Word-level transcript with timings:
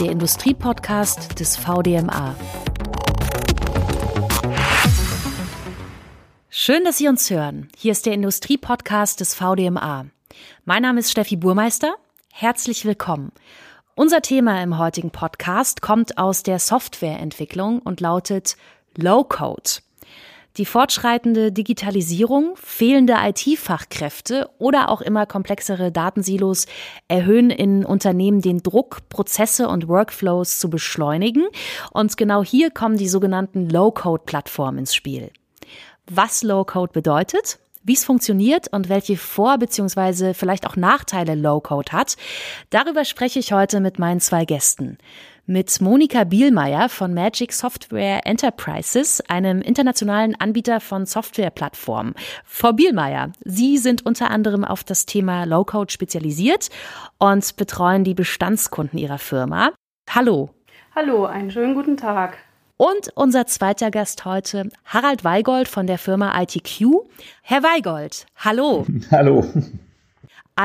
der 0.00 0.10
Industriepodcast 0.10 1.38
des 1.38 1.58
VDMA. 1.58 2.34
Schön, 6.48 6.84
dass 6.84 6.96
Sie 6.96 7.06
uns 7.06 7.28
hören. 7.28 7.68
Hier 7.76 7.92
ist 7.92 8.06
der 8.06 8.14
Industriepodcast 8.14 9.20
des 9.20 9.34
VDMA. 9.34 10.06
Mein 10.64 10.82
Name 10.82 11.00
ist 11.00 11.10
Steffi 11.10 11.36
Burmeister. 11.36 11.94
Herzlich 12.32 12.86
willkommen. 12.86 13.32
Unser 13.94 14.22
Thema 14.22 14.62
im 14.62 14.78
heutigen 14.78 15.10
Podcast 15.10 15.82
kommt 15.82 16.16
aus 16.16 16.42
der 16.42 16.58
Softwareentwicklung 16.58 17.80
und 17.80 18.00
lautet 18.00 18.56
Low 18.96 19.24
Code. 19.24 19.70
Die 20.56 20.64
fortschreitende 20.64 21.52
Digitalisierung, 21.52 22.54
fehlende 22.56 23.14
IT-Fachkräfte 23.16 24.50
oder 24.58 24.88
auch 24.88 25.00
immer 25.00 25.24
komplexere 25.24 25.92
Datensilos 25.92 26.66
erhöhen 27.06 27.50
in 27.50 27.84
Unternehmen 27.84 28.40
den 28.40 28.62
Druck, 28.62 29.08
Prozesse 29.08 29.68
und 29.68 29.86
Workflows 29.86 30.58
zu 30.58 30.68
beschleunigen. 30.68 31.46
Und 31.92 32.16
genau 32.16 32.42
hier 32.42 32.70
kommen 32.70 32.96
die 32.96 33.08
sogenannten 33.08 33.70
Low-Code-Plattformen 33.70 34.78
ins 34.78 34.94
Spiel. 34.94 35.30
Was 36.08 36.42
Low-Code 36.42 36.92
bedeutet, 36.92 37.60
wie 37.84 37.94
es 37.94 38.04
funktioniert 38.04 38.66
und 38.72 38.88
welche 38.88 39.16
Vor- 39.16 39.58
bzw. 39.58 40.34
vielleicht 40.34 40.66
auch 40.66 40.74
Nachteile 40.74 41.36
Low-Code 41.36 41.92
hat, 41.92 42.16
darüber 42.70 43.04
spreche 43.04 43.38
ich 43.38 43.52
heute 43.52 43.78
mit 43.80 44.00
meinen 44.00 44.20
zwei 44.20 44.44
Gästen 44.44 44.98
mit 45.46 45.80
Monika 45.80 46.24
Bielmeier 46.24 46.88
von 46.88 47.14
Magic 47.14 47.52
Software 47.52 48.26
Enterprises, 48.26 49.20
einem 49.28 49.62
internationalen 49.62 50.34
Anbieter 50.38 50.80
von 50.80 51.06
Softwareplattformen. 51.06 52.14
Frau 52.44 52.72
Bielmeier, 52.72 53.32
Sie 53.44 53.78
sind 53.78 54.06
unter 54.06 54.30
anderem 54.30 54.64
auf 54.64 54.84
das 54.84 55.06
Thema 55.06 55.44
Low-Code 55.44 55.92
spezialisiert 55.92 56.68
und 57.18 57.56
betreuen 57.56 58.04
die 58.04 58.14
Bestandskunden 58.14 58.98
Ihrer 58.98 59.18
Firma. 59.18 59.72
Hallo. 60.08 60.50
Hallo, 60.94 61.26
einen 61.26 61.50
schönen 61.50 61.74
guten 61.74 61.96
Tag. 61.96 62.38
Und 62.76 63.10
unser 63.14 63.46
zweiter 63.46 63.90
Gast 63.90 64.24
heute, 64.24 64.70
Harald 64.86 65.22
Weigold 65.22 65.68
von 65.68 65.86
der 65.86 65.98
Firma 65.98 66.40
ITQ. 66.40 66.86
Herr 67.42 67.62
Weigold, 67.62 68.26
hallo. 68.36 68.86
Hallo. 69.10 69.44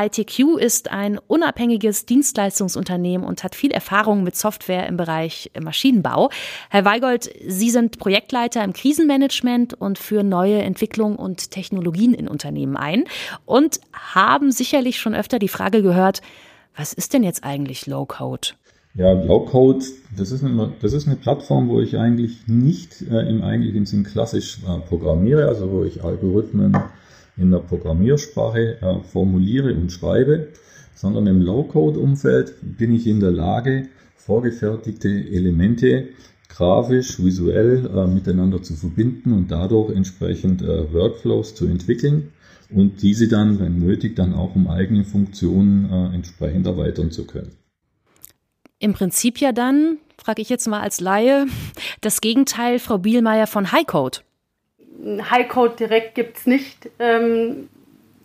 ITQ 0.04 0.58
ist 0.60 0.92
ein 0.92 1.20
unabhängiges 1.28 2.06
Dienstleistungsunternehmen 2.06 3.26
und 3.26 3.44
hat 3.44 3.56
viel 3.56 3.72
Erfahrung 3.72 4.24
mit 4.24 4.36
Software 4.36 4.88
im 4.88 4.98
Bereich 4.98 5.52
Maschinenbau. 5.60 6.30
Herr 6.70 6.86
Weigold, 6.86 7.30
Sie 7.48 7.70
sind 7.70 7.98
Projektleiter 7.98 8.64
im 8.64 8.74
Krisenmanagement 8.74 9.74
und 9.74 9.98
führen 9.98 10.30
neue 10.30 10.62
Entwicklungen 10.62 11.16
und 11.16 11.52
Technologien 11.52 12.14
in 12.14 12.28
Unternehmen 12.28 12.76
ein 12.76 13.06
und 13.46 13.80
haben 13.94 14.52
sicherlich 14.52 15.00
schon 15.00 15.16
öfter 15.16 15.40
die 15.40 15.48
Frage 15.48 15.82
gehört, 15.82 16.22
was 16.76 16.92
ist 16.92 17.14
denn 17.14 17.24
jetzt 17.24 17.44
eigentlich 17.44 17.88
Low-Code? 17.88 18.50
Ja, 18.96 19.12
Low-Code, 19.12 19.86
das 20.18 20.30
das 20.30 20.94
ist 20.94 21.08
eine 21.08 21.16
Plattform, 21.18 21.70
wo 21.70 21.82
ich 21.82 21.98
eigentlich 21.98 22.48
nicht 22.48 23.02
äh, 23.02 23.30
im 23.30 23.42
eigentlichen 23.44 23.86
Sinn 23.86 24.04
klassisch 24.04 24.60
äh, 24.68 24.80
programmiere, 24.88 25.48
also 25.48 25.70
wo 25.72 25.84
ich 25.84 26.04
Algorithmen 26.04 26.78
in 27.38 27.52
der 27.52 27.60
Programmiersprache 27.60 28.78
äh, 28.82 29.00
formuliere 29.04 29.74
und 29.74 29.92
schreibe, 29.92 30.50
sondern 30.96 31.28
im 31.28 31.42
Low-Code-Umfeld 31.42 32.56
bin 32.62 32.94
ich 32.94 33.08
in 33.08 33.20
der 33.20 33.32
Lage, 33.32 33.88
vorgefertigte 34.16 35.10
Elemente 35.10 36.10
grafisch, 36.50 37.22
visuell 37.22 37.90
äh, 37.94 38.08
miteinander 38.08 38.64
zu 38.64 38.76
verbinden 38.76 39.34
und 39.34 39.52
dadurch 39.52 39.94
entsprechend 39.94 40.62
äh, 40.62 40.94
Workflows 40.94 41.56
zu 41.56 41.66
entwickeln 41.66 42.32
und 42.70 43.02
diese 43.02 43.28
dann, 43.28 43.60
wenn 43.60 43.80
nötig, 43.80 44.16
dann 44.16 44.34
auch 44.34 44.56
um 44.56 44.68
eigene 44.68 45.04
Funktionen 45.04 45.90
äh, 45.92 46.16
entsprechend 46.16 46.66
erweitern 46.66 47.12
zu 47.12 47.28
können. 47.28 47.52
Im 48.80 48.94
Prinzip 48.94 49.40
ja 49.40 49.52
dann, 49.52 49.98
frage 50.18 50.42
ich 50.42 50.50
jetzt 50.50 50.68
mal 50.68 50.82
als 50.82 51.02
Laie, 51.02 51.48
das 52.02 52.22
Gegenteil, 52.22 52.80
Frau 52.80 52.98
Bielmeier, 52.98 53.48
von 53.48 53.72
Highcode. 53.72 54.24
Highcode 55.30 55.80
direkt 55.80 56.16
gibt 56.16 56.38
es 56.38 56.46
nicht. 56.46 56.90
Ähm, 57.00 57.70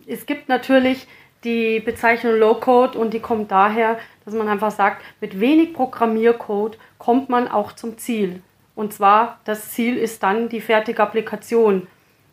es 0.07 0.25
gibt 0.25 0.49
natürlich 0.49 1.07
die 1.43 1.79
Bezeichnung 1.79 2.37
Low-Code 2.37 2.97
und 2.97 3.13
die 3.13 3.19
kommt 3.19 3.51
daher, 3.51 3.97
dass 4.25 4.33
man 4.33 4.47
einfach 4.47 4.71
sagt, 4.71 5.03
mit 5.19 5.39
wenig 5.39 5.73
Programmiercode 5.73 6.77
kommt 6.97 7.29
man 7.29 7.47
auch 7.47 7.71
zum 7.71 7.97
Ziel. 7.97 8.41
Und 8.75 8.93
zwar, 8.93 9.39
das 9.45 9.71
Ziel 9.71 9.97
ist 9.97 10.23
dann 10.23 10.49
die 10.49 10.61
fertige 10.61 11.01
Applikation. 11.01 11.87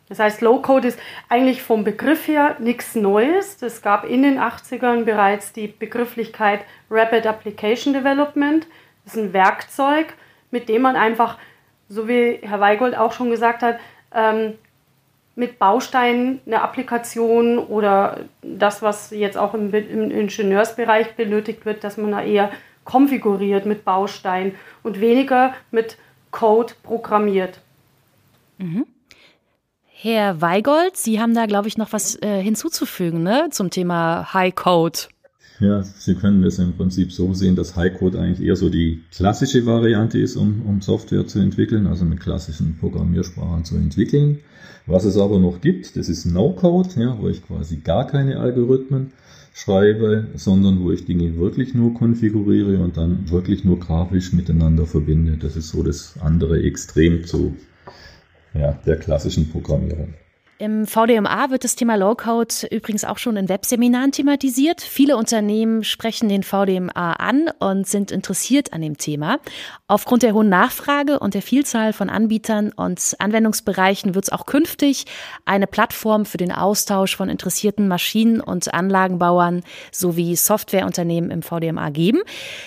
Das 0.07 0.19
heißt, 0.19 0.41
Low-Code 0.41 0.87
ist 0.87 0.99
eigentlich 1.27 1.61
vom 1.61 1.83
Begriff 1.83 2.27
her 2.27 2.55
nichts 2.59 2.95
Neues. 2.95 3.61
Es 3.61 3.81
gab 3.81 4.05
in 4.05 4.23
den 4.23 4.39
80ern 4.39 5.03
bereits 5.03 5.53
die 5.53 5.67
Begrifflichkeit 5.67 6.61
Rapid 6.89 7.27
Application 7.27 7.93
Development. 7.93 8.65
Das 9.03 9.15
ist 9.15 9.21
ein 9.21 9.33
Werkzeug, 9.33 10.07
mit 10.49 10.67
dem 10.67 10.81
man 10.81 10.95
einfach, 10.95 11.37
so 11.89 12.07
wie 12.07 12.39
Herr 12.41 12.59
Weigold 12.59 12.97
auch 12.97 13.13
schon 13.13 13.29
gesagt 13.29 13.61
hat, 13.61 13.79
ähm, 14.13 14.53
mit 15.35 15.57
Bausteinen 15.57 16.41
eine 16.45 16.61
Applikation 16.61 17.59
oder 17.59 18.21
das, 18.41 18.81
was 18.81 19.11
jetzt 19.11 19.37
auch 19.37 19.53
im, 19.53 19.73
im 19.73 20.11
Ingenieursbereich 20.11 21.15
benötigt 21.15 21.65
wird, 21.65 21.83
dass 21.83 21.97
man 21.97 22.11
da 22.11 22.21
eher 22.21 22.51
konfiguriert 22.83 23.65
mit 23.65 23.85
Bausteinen 23.85 24.55
und 24.83 24.99
weniger 24.99 25.53
mit 25.71 25.97
Code 26.31 26.73
programmiert. 26.83 27.61
Mhm. 28.57 28.85
Herr 29.85 30.41
Weigold, 30.41 30.97
Sie 30.97 31.19
haben 31.19 31.33
da, 31.33 31.45
glaube 31.45 31.67
ich, 31.67 31.77
noch 31.77 31.93
was 31.93 32.21
äh, 32.21 32.41
hinzuzufügen 32.41 33.23
ne, 33.23 33.49
zum 33.51 33.69
Thema 33.69 34.33
High 34.33 34.55
Code. 34.55 34.99
Ja, 35.59 35.83
Sie 35.83 36.15
können 36.15 36.43
es 36.45 36.57
im 36.57 36.73
Prinzip 36.73 37.11
so 37.11 37.33
sehen, 37.33 37.57
dass 37.57 37.75
Highcode 37.75 38.15
eigentlich 38.15 38.47
eher 38.47 38.55
so 38.55 38.69
die 38.69 39.01
klassische 39.11 39.65
Variante 39.65 40.17
ist, 40.17 40.37
um, 40.37 40.61
um 40.65 40.81
Software 40.81 41.27
zu 41.27 41.39
entwickeln, 41.39 41.85
also 41.85 42.05
mit 42.05 42.21
klassischen 42.21 42.77
Programmiersprachen 42.79 43.65
zu 43.65 43.75
entwickeln. 43.75 44.39
Was 44.85 45.03
es 45.03 45.17
aber 45.17 45.37
noch 45.37 45.59
gibt, 45.59 45.97
das 45.97 46.07
ist 46.07 46.25
No-Code, 46.25 46.89
ja, 46.95 47.17
wo 47.19 47.27
ich 47.27 47.45
quasi 47.45 47.77
gar 47.77 48.07
keine 48.07 48.39
Algorithmen 48.39 49.11
schreibe, 49.53 50.27
sondern 50.35 50.81
wo 50.81 50.91
ich 50.91 51.05
Dinge 51.05 51.35
wirklich 51.37 51.73
nur 51.73 51.93
konfiguriere 51.93 52.79
und 52.79 52.95
dann 52.95 53.29
wirklich 53.29 53.65
nur 53.65 53.79
grafisch 53.79 54.31
miteinander 54.31 54.85
verbinde. 54.85 55.37
Das 55.37 55.57
ist 55.57 55.69
so 55.69 55.83
das 55.83 56.15
andere 56.21 56.63
Extrem 56.63 57.25
zu 57.25 57.57
ja, 58.53 58.79
der 58.85 58.95
klassischen 58.95 59.49
Programmierung. 59.49 60.13
Im 60.61 60.87
VDMA 60.87 61.51
wird 61.51 61.63
das 61.63 61.77
Thema 61.77 61.95
Low-Code 61.95 62.67
übrigens 62.69 63.05
auch 63.05 63.17
schon 63.17 63.37
in 63.37 63.47
Webseminaren 63.47 64.11
thematisiert. 64.11 64.81
Viele 64.81 65.15
Unternehmen 65.15 65.85
sprechen 65.85 66.27
den 66.27 66.43
VDMA 66.43 67.13
an 67.13 67.49
und 67.59 67.87
sind 67.87 68.11
interessiert 68.11 68.73
an 68.73 68.81
dem 68.81 68.97
Thema. 68.97 69.39
Aufgrund 69.87 70.21
der 70.21 70.33
hohen 70.33 70.49
Nachfrage 70.49 71.19
und 71.19 71.33
der 71.33 71.43
Vielzahl 71.43 71.93
von 71.93 72.09
Anbietern 72.09 72.73
und 72.73 73.15
Anwendungsbereichen 73.19 74.15
wird 74.15 74.25
es 74.25 74.33
auch 74.33 74.45
künftig 74.45 75.05
eine 75.45 75.65
Plattform 75.65 76.25
für 76.25 76.35
den 76.35 76.51
Austausch 76.51 77.15
von 77.15 77.29
interessierten 77.29 77.87
Maschinen- 77.87 78.41
und 78.41 78.73
Anlagenbauern 78.73 79.63
sowie 79.93 80.35
Softwareunternehmen 80.35 81.31
im 81.31 81.41
VDMA 81.41 81.89
geben. 81.91 82.19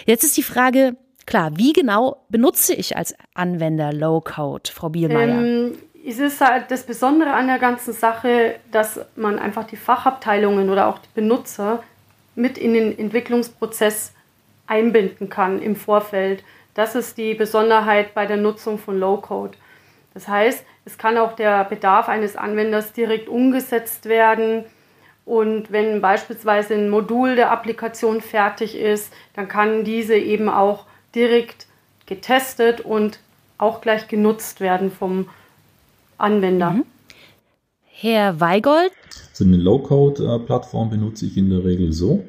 Jetzt 0.06 0.24
ist 0.24 0.38
die 0.38 0.42
Frage, 0.42 0.96
klar, 1.26 1.58
wie 1.58 1.74
genau 1.74 2.24
benutze 2.30 2.72
ich 2.72 2.96
als 2.96 3.14
Anwender 3.34 3.92
Low-Code, 3.92 4.70
Frau 4.72 4.88
Bielmeier? 4.88 5.44
Ähm 5.44 5.74
es 6.04 6.18
ist 6.18 6.40
halt 6.40 6.70
das 6.70 6.84
Besondere 6.84 7.32
an 7.32 7.46
der 7.46 7.58
ganzen 7.58 7.92
Sache, 7.92 8.56
dass 8.70 9.00
man 9.16 9.38
einfach 9.38 9.64
die 9.64 9.76
Fachabteilungen 9.76 10.70
oder 10.70 10.88
auch 10.88 10.98
die 10.98 11.08
Benutzer 11.14 11.82
mit 12.34 12.58
in 12.58 12.74
den 12.74 12.98
Entwicklungsprozess 12.98 14.12
einbinden 14.66 15.28
kann 15.28 15.60
im 15.60 15.76
Vorfeld. 15.76 16.42
Das 16.74 16.94
ist 16.94 17.18
die 17.18 17.34
Besonderheit 17.34 18.14
bei 18.14 18.26
der 18.26 18.38
Nutzung 18.38 18.78
von 18.78 18.98
Low-Code. 18.98 19.56
Das 20.14 20.28
heißt, 20.28 20.64
es 20.84 20.98
kann 20.98 21.18
auch 21.18 21.34
der 21.34 21.64
Bedarf 21.64 22.08
eines 22.08 22.36
Anwenders 22.36 22.92
direkt 22.92 23.28
umgesetzt 23.28 24.06
werden. 24.06 24.64
Und 25.24 25.70
wenn 25.70 26.00
beispielsweise 26.00 26.74
ein 26.74 26.90
Modul 26.90 27.36
der 27.36 27.52
Applikation 27.52 28.20
fertig 28.20 28.76
ist, 28.76 29.12
dann 29.34 29.46
kann 29.46 29.84
diese 29.84 30.16
eben 30.16 30.48
auch 30.48 30.86
direkt 31.14 31.66
getestet 32.06 32.80
und 32.80 33.20
auch 33.58 33.80
gleich 33.80 34.08
genutzt 34.08 34.60
werden 34.60 34.90
vom 34.90 35.10
Anwender. 35.18 35.41
Mhm. 36.22 36.84
Herr 37.84 38.38
Weigold? 38.38 38.92
So 39.32 39.44
eine 39.44 39.56
Low-Code-Plattform 39.56 40.90
benutze 40.90 41.26
ich 41.26 41.36
in 41.36 41.50
der 41.50 41.64
Regel 41.64 41.92
so, 41.92 42.22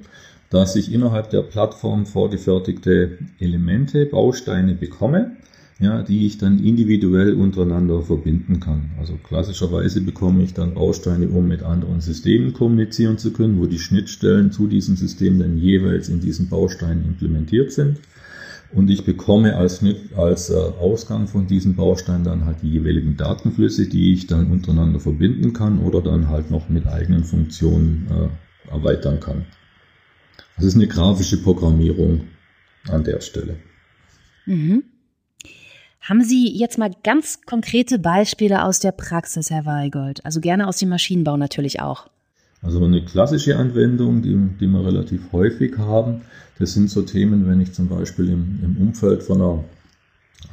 dass 0.50 0.76
ich 0.76 0.92
innerhalb 0.92 1.30
der 1.30 1.44
Plattform 1.44 2.08
vorgefertigte 2.08 3.20
Elemente, 3.40 4.08
Bausteine 4.08 4.74
bekomme, 4.74 5.38
ja, 5.80 6.02
die 6.02 6.26
ich 6.26 6.40
dann 6.40 6.58
individuell 6.58 7.36
untereinander 7.36 8.02
verbinden 8.02 8.60
kann. 8.60 8.92
Also 9.00 9.14
klassischerweise 9.22 10.02
bekomme 10.02 10.42
ich 10.42 10.56
dann 10.56 10.74
Bausteine, 10.74 11.28
um 11.28 11.48
mit 11.48 11.62
anderen 11.62 12.02
Systemen 12.02 12.54
kommunizieren 12.54 13.20
zu 13.20 13.32
können, 13.32 13.60
wo 13.60 13.68
die 13.68 13.80
Schnittstellen 13.80 14.52
zu 14.52 14.66
diesem 14.66 14.96
System 14.96 15.38
dann 15.38 15.58
jeweils 15.58 16.10
in 16.10 16.20
diesen 16.20 16.50
Bausteinen 16.50 17.06
implementiert 17.06 17.72
sind. 17.72 18.00
Und 18.74 18.90
ich 18.90 19.06
bekomme 19.06 19.56
als, 19.56 19.84
als 20.16 20.50
äh, 20.50 20.56
Ausgang 20.56 21.28
von 21.28 21.46
diesem 21.46 21.76
Baustein 21.76 22.24
dann 22.24 22.46
halt 22.46 22.64
die 22.64 22.72
jeweiligen 22.72 23.18
Datenflüsse, 23.18 23.88
die 23.88 24.14
ich 24.14 24.26
dann 24.26 24.52
untereinander 24.52 25.00
verbinden 25.00 25.54
kann 25.54 25.80
oder 25.80 26.02
dann 26.02 26.30
halt 26.30 26.50
noch 26.50 26.70
mit 26.70 26.88
eigenen 26.88 27.24
Funktionen 27.24 28.08
äh, 28.10 28.72
erweitern 28.72 29.20
kann. 29.20 29.46
Das 30.56 30.66
ist 30.66 30.76
eine 30.76 30.88
grafische 30.88 31.42
Programmierung 31.42 32.22
an 32.90 33.04
der 33.04 33.22
Stelle. 33.22 33.58
Mhm. 34.46 34.84
Haben 36.02 36.24
Sie 36.24 36.52
jetzt 36.54 36.78
mal 36.78 36.92
ganz 37.04 37.42
konkrete 37.46 37.98
Beispiele 37.98 38.66
aus 38.66 38.80
der 38.80 38.92
Praxis, 38.92 39.50
Herr 39.50 39.66
Weigold? 39.66 40.26
Also 40.26 40.42
gerne 40.42 40.68
aus 40.68 40.78
dem 40.78 40.90
Maschinenbau 40.90 41.38
natürlich 41.38 41.80
auch. 41.80 42.08
Also 42.62 42.84
eine 42.84 43.04
klassische 43.06 43.58
Anwendung, 43.58 44.22
die, 44.22 44.36
die 44.60 44.68
wir 44.68 44.86
relativ 44.86 45.32
häufig 45.32 45.78
haben, 45.78 46.22
das 46.60 46.74
sind 46.74 46.90
so 46.90 47.02
Themen, 47.02 47.48
wenn 47.48 47.62
ich 47.62 47.74
zum 47.74 47.88
Beispiel 47.88 48.30
im, 48.30 48.60
im 48.64 48.78
Umfeld 48.78 49.24
von 49.24 49.42
einer 49.42 49.64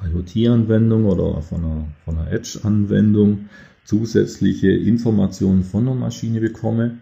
IoT-Anwendung 0.05 1.05
oder 1.05 1.43
von 1.43 1.65
einer, 1.65 1.87
von 2.05 2.19
einer 2.19 2.33
Edge-Anwendung 2.33 3.49
zusätzliche 3.85 4.71
Informationen 4.71 5.63
von 5.63 5.85
der 5.85 5.95
Maschine 5.95 6.41
bekomme, 6.41 6.99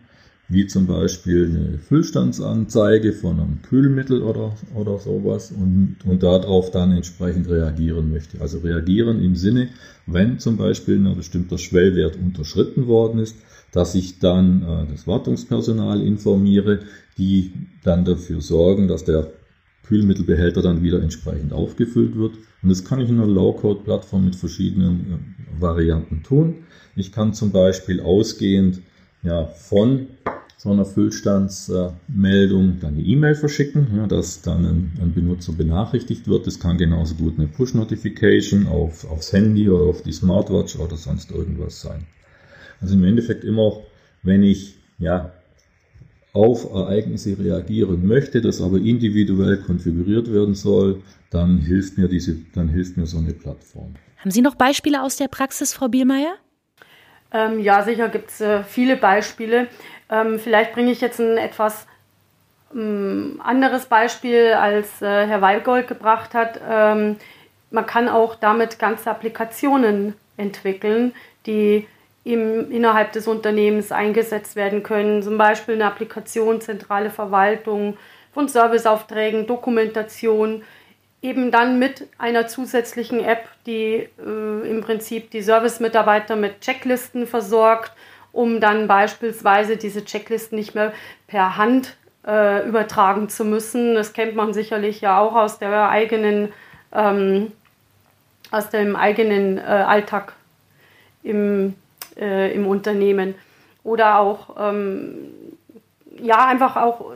wie 0.48 0.66
zum 0.66 0.86
Beispiel 0.86 1.44
eine 1.44 1.78
Füllstandsanzeige 1.78 3.12
von 3.12 3.38
einem 3.38 3.62
Kühlmittel 3.62 4.22
oder, 4.22 4.56
oder 4.74 4.98
sowas 4.98 5.52
und, 5.52 5.96
und 6.06 6.22
darauf 6.22 6.70
dann 6.70 6.92
entsprechend 6.92 7.48
reagieren 7.50 8.10
möchte. 8.10 8.40
Also 8.40 8.58
reagieren 8.58 9.22
im 9.22 9.36
Sinne, 9.36 9.68
wenn 10.06 10.38
zum 10.38 10.56
Beispiel 10.56 10.96
ein 10.96 11.14
bestimmter 11.14 11.58
Schwellwert 11.58 12.16
unterschritten 12.16 12.86
worden 12.86 13.18
ist, 13.18 13.36
dass 13.72 13.94
ich 13.94 14.20
dann 14.20 14.62
äh, 14.62 14.90
das 14.90 15.06
Wartungspersonal 15.06 16.00
informiere, 16.00 16.80
die 17.18 17.52
dann 17.84 18.06
dafür 18.06 18.40
sorgen, 18.40 18.88
dass 18.88 19.04
der 19.04 19.30
Kühlmittelbehälter 19.86 20.62
dann 20.62 20.82
wieder 20.82 21.02
entsprechend 21.02 21.52
aufgefüllt 21.52 22.16
wird. 22.16 22.32
Und 22.62 22.70
das 22.70 22.84
kann 22.84 23.00
ich 23.00 23.10
in 23.10 23.16
einer 23.16 23.26
Low-Code-Plattform 23.26 24.24
mit 24.24 24.36
verschiedenen 24.36 25.00
äh, 25.00 25.60
Varianten 25.60 26.22
tun. 26.22 26.56
Ich 26.96 27.12
kann 27.12 27.34
zum 27.34 27.52
Beispiel 27.52 28.00
ausgehend 28.00 28.80
ja, 29.22 29.46
von 29.46 30.08
so 30.56 30.72
einer 30.72 30.84
Füllstandsmeldung 30.84 32.80
dann 32.80 32.94
eine 32.94 33.02
E-Mail 33.02 33.36
verschicken, 33.36 33.86
ja, 33.96 34.06
dass 34.08 34.42
dann 34.42 34.64
ein, 34.64 34.92
ein, 35.00 35.14
Benutzer 35.14 35.52
benachrichtigt 35.52 36.26
wird. 36.26 36.48
Das 36.48 36.58
kann 36.58 36.78
genauso 36.78 37.14
gut 37.14 37.38
eine 37.38 37.46
Push-Notification 37.46 38.66
auf, 38.66 39.08
aufs 39.08 39.32
Handy 39.32 39.70
oder 39.70 39.84
auf 39.84 40.02
die 40.02 40.12
Smartwatch 40.12 40.76
oder 40.76 40.96
sonst 40.96 41.30
irgendwas 41.30 41.80
sein. 41.80 42.06
Also 42.80 42.94
im 42.94 43.04
Endeffekt 43.04 43.44
immer, 43.44 43.78
wenn 44.24 44.42
ich 44.42 44.74
ja, 44.98 45.32
auf 46.32 46.72
Ereignisse 46.72 47.38
reagieren 47.38 48.06
möchte, 48.06 48.40
das 48.40 48.60
aber 48.60 48.78
individuell 48.78 49.58
konfiguriert 49.58 50.32
werden 50.32 50.54
soll, 50.54 51.02
dann 51.30 51.58
hilft 51.58 51.98
mir 51.98 52.08
diese, 52.08 52.36
dann 52.54 52.68
hilft 52.68 52.96
mir 52.96 53.06
so 53.06 53.18
eine 53.18 53.32
Plattform. 53.32 53.94
Haben 54.16 54.30
Sie 54.30 54.42
noch 54.42 54.56
Beispiele 54.56 55.02
aus 55.02 55.16
der 55.16 55.28
Praxis, 55.28 55.72
Frau 55.72 55.88
Bielmeier? 55.88 56.34
Ähm, 57.32 57.60
ja, 57.60 57.82
sicher 57.82 58.08
gibt 58.08 58.30
es 58.30 58.40
äh, 58.40 58.62
viele 58.64 58.96
Beispiele. 58.96 59.68
Ähm, 60.10 60.38
vielleicht 60.38 60.72
bringe 60.72 60.90
ich 60.90 61.00
jetzt 61.00 61.20
ein 61.20 61.36
etwas 61.36 61.86
ähm, 62.74 63.40
anderes 63.42 63.86
Beispiel, 63.86 64.54
als 64.54 65.02
äh, 65.02 65.26
Herr 65.26 65.40
Weilgold 65.40 65.88
gebracht 65.88 66.34
hat. 66.34 66.60
Ähm, 66.68 67.16
man 67.70 67.86
kann 67.86 68.08
auch 68.08 68.34
damit 68.34 68.78
ganze 68.78 69.10
Applikationen 69.10 70.14
entwickeln, 70.36 71.12
die 71.46 71.86
im, 72.24 72.70
innerhalb 72.70 73.12
des 73.12 73.26
Unternehmens 73.26 73.92
eingesetzt 73.92 74.56
werden 74.56 74.82
können. 74.82 75.22
Zum 75.22 75.38
Beispiel 75.38 75.74
eine 75.74 75.86
Applikation, 75.86 76.60
zentrale 76.60 77.10
Verwaltung 77.10 77.96
von 78.32 78.48
Serviceaufträgen, 78.48 79.46
Dokumentation, 79.46 80.62
eben 81.20 81.50
dann 81.50 81.78
mit 81.78 82.06
einer 82.18 82.46
zusätzlichen 82.46 83.20
App, 83.20 83.48
die 83.66 84.08
äh, 84.18 84.70
im 84.70 84.80
Prinzip 84.82 85.30
die 85.30 85.42
Service-Mitarbeiter 85.42 86.36
mit 86.36 86.60
Checklisten 86.60 87.26
versorgt, 87.26 87.92
um 88.32 88.60
dann 88.60 88.86
beispielsweise 88.86 89.76
diese 89.76 90.04
Checklisten 90.04 90.56
nicht 90.56 90.74
mehr 90.74 90.92
per 91.26 91.56
Hand 91.56 91.96
äh, 92.26 92.66
übertragen 92.68 93.28
zu 93.28 93.44
müssen. 93.44 93.94
Das 93.94 94.12
kennt 94.12 94.36
man 94.36 94.52
sicherlich 94.52 95.00
ja 95.00 95.18
auch 95.18 95.34
aus 95.34 95.58
der 95.58 95.88
eigenen, 95.88 96.52
ähm, 96.92 97.52
aus 98.50 98.70
dem 98.70 98.94
eigenen 98.94 99.58
äh, 99.58 99.62
Alltag 99.62 100.34
im, 101.22 101.74
äh, 102.16 102.54
im 102.54 102.66
Unternehmen. 102.66 103.34
Oder 103.82 104.18
auch 104.18 104.56
ähm, 104.58 105.32
ja, 106.20 106.46
einfach 106.46 106.76
auch 106.76 107.14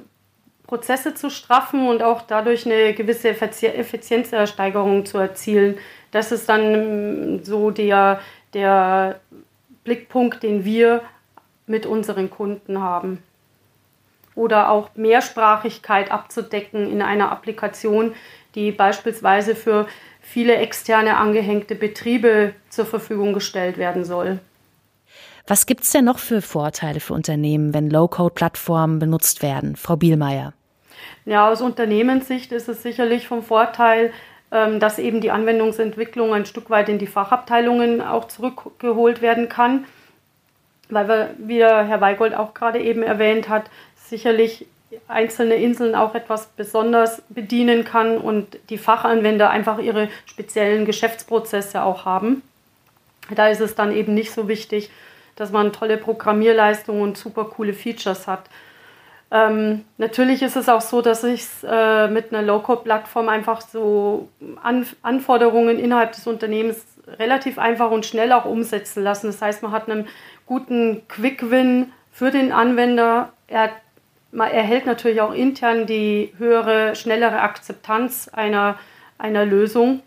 Prozesse 0.73 1.13
zu 1.13 1.29
straffen 1.29 1.87
und 1.87 2.03
auch 2.03 2.23
dadurch 2.23 2.65
eine 2.65 2.95
gewisse 2.95 3.29
Effizienzsteigerung 3.29 5.05
zu 5.05 5.19
erzielen. 5.19 5.77
Das 6.13 6.33
ist 6.33 6.49
dann 6.49 6.63
ähm, 6.63 7.45
so 7.45 7.71
der, 7.71 8.21
der 8.55 9.21
Blickpunkt, 9.85 10.43
den 10.43 10.65
wir 10.65 11.03
mit 11.67 11.85
unseren 11.85 12.31
Kunden 12.31 12.81
haben. 12.81 13.23
Oder 14.35 14.71
auch 14.71 14.89
Mehrsprachigkeit 14.95 16.11
abzudecken 16.11 16.91
in 16.91 17.03
einer 17.03 17.31
Applikation, 17.31 18.15
die 18.55 18.73
beispielsweise 18.73 19.55
für 19.55 19.87
viele 20.23 20.57
externe 20.57 21.19
angehängte 21.19 21.75
Betriebe 21.75 22.55
zur 22.71 22.87
Verfügung 22.87 23.35
gestellt 23.35 23.77
werden 23.77 24.07
soll. 24.07 24.39
Was 25.47 25.67
gibt 25.67 25.83
es 25.83 25.91
denn 25.91 26.07
noch 26.07 26.19
für 26.19 26.41
Vorteile 26.41 27.01
für 27.01 27.13
Unternehmen, 27.13 27.75
wenn 27.75 27.91
Low-Code-Plattformen 27.91 28.99
benutzt 28.99 29.43
werden, 29.43 29.77
Frau 29.77 29.97
Bielmeier? 29.97 30.55
Ja, 31.25 31.49
aus 31.49 31.61
Unternehmenssicht 31.61 32.53
ist 32.53 32.69
es 32.69 32.83
sicherlich 32.83 33.29
vom 33.29 33.43
Vorteil, 33.43 34.13
ähm, 34.51 34.81
dass 34.81 34.99
eben 34.99 35.21
die 35.21 35.31
Anwendungsentwicklung 35.31 36.35
ein 36.35 36.47
Stück 36.47 36.71
weit 36.71 36.89
in 36.89 36.99
die 36.99 37.07
Fachabteilungen 37.07 38.01
auch 38.01 38.27
zurückgeholt 38.27 39.23
werden 39.23 39.49
kann, 39.49 39.87
weil 40.91 41.09
wir, 41.09 41.35
wie 41.39 41.63
Herr 41.63 42.01
Weigold 42.01 42.35
auch 42.35 42.55
gerade 42.55 42.81
eben 42.81 43.03
erwähnt 43.03 43.49
hat, 43.49 43.71
sicherlich 43.97 44.67
einzelne 45.09 45.55
Inseln 45.55 45.95
auch 45.95 46.15
etwas 46.15 46.49
besonders 46.49 47.23
bedienen 47.29 47.85
kann 47.85 48.19
und 48.19 48.59
die 48.69 48.79
Fachanwender 48.79 49.51
einfach 49.51 49.79
ihre 49.79 50.09
speziellen 50.27 50.85
Geschäftsprozesse 50.85 51.83
auch 51.83 52.05
haben. 52.05 52.43
Da 53.35 53.49
ist 53.49 53.61
es 53.61 53.75
dann 53.75 53.95
eben 53.95 54.15
nicht 54.15 54.33
so 54.33 54.49
wichtig, 54.49 54.91
dass 55.37 55.51
man 55.51 55.73
tolle 55.73 55.97
Programmierleistungen 55.97 57.01
und 57.01 57.17
super 57.17 57.47
coole 57.47 57.73
Features 57.73 58.27
hat. 58.27 58.51
Ähm, 59.33 59.87
natürlich 59.97 60.43
ist 60.43 60.57
es 60.57 60.69
auch 60.69 60.83
so, 60.83 61.01
dass 61.01 61.23
sich 61.23 61.47
äh, 61.65 62.07
mit 62.09 62.33
einer 62.33 62.43
Low-Code-Plattform 62.43 63.31
einfach 63.31 63.63
so 63.63 64.29
An 64.63 64.87
Anforderungen 65.01 65.79
innerhalb 65.79 66.13
des 66.13 66.27
Unternehmens 66.27 66.85
relativ 67.19 67.59
einfach 67.59 67.91
und 67.91 68.05
schnell 68.05 68.31
auch 68.33 68.45
umsetzen 68.45 69.03
lassen. 69.03 69.29
Das 69.29 69.41
heißt, 69.41 69.63
man 69.63 69.73
hat 69.73 69.89
einen 69.89 70.07
guten 70.45 71.09
Quick-Win 71.09 71.93
für 72.13 72.31
den 72.31 72.53
Anwender. 72.53 73.33
Er, 73.49 73.71
man 74.33 74.51
erhält 74.51 74.85
natürlich 74.85 75.23
auch 75.23 75.33
intern 75.33 75.87
die 75.87 76.35
höhere, 76.37 76.95
schnellere 76.95 77.41
Akzeptanz 77.41 78.29
einer, 78.29 78.79
einer 79.17 79.47
Lösung, 79.47 80.03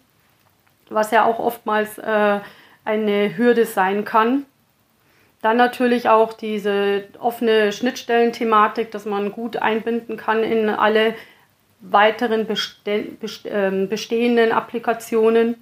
was 0.90 1.10
ja 1.10 1.26
auch 1.26 1.40
oftmals 1.40 1.98
äh, 1.98 2.40
eine 2.86 3.38
Hürde 3.38 3.66
sein 3.66 4.06
kann. 4.06 4.46
Dann 5.46 5.58
natürlich 5.58 6.10
auch 6.10 6.34
diese 6.34 7.04
offene 7.20 7.72
Schnittstellenthematik, 7.72 8.90
dass 8.90 9.06
man 9.06 9.32
gut 9.32 9.58
einbinden 9.58 10.18
kann 10.18 10.42
in 10.42 10.72
alle 10.72 11.14
weiteren 11.82 12.48
ähm, 13.46 13.88
bestehenden 13.88 14.52
Applikationen. 14.52 15.58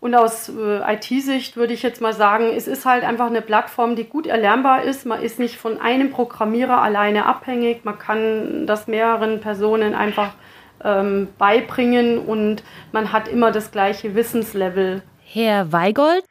Und 0.00 0.14
aus 0.14 0.48
äh, 0.48 0.94
IT-Sicht 0.94 1.58
würde 1.58 1.74
ich 1.74 1.82
jetzt 1.82 2.00
mal 2.00 2.14
sagen, 2.14 2.46
es 2.56 2.66
ist 2.66 2.86
halt 2.86 3.04
einfach 3.04 3.26
eine 3.26 3.42
Plattform, 3.42 3.94
die 3.94 4.04
gut 4.04 4.26
erlernbar 4.26 4.84
ist. 4.84 5.04
Man 5.04 5.20
ist 5.20 5.38
nicht 5.38 5.58
von 5.58 5.78
einem 5.78 6.12
Programmierer 6.12 6.80
alleine 6.80 7.26
abhängig. 7.26 7.84
Man 7.84 7.98
kann 7.98 8.66
das 8.66 8.86
mehreren 8.86 9.42
Personen 9.42 9.94
einfach 9.94 10.32
ähm, 10.82 11.28
beibringen 11.36 12.20
und 12.20 12.62
man 12.90 13.12
hat 13.12 13.28
immer 13.28 13.52
das 13.52 13.70
gleiche 13.70 14.14
Wissenslevel. 14.14 15.02
Herr 15.26 15.72
Weigold, 15.72 16.24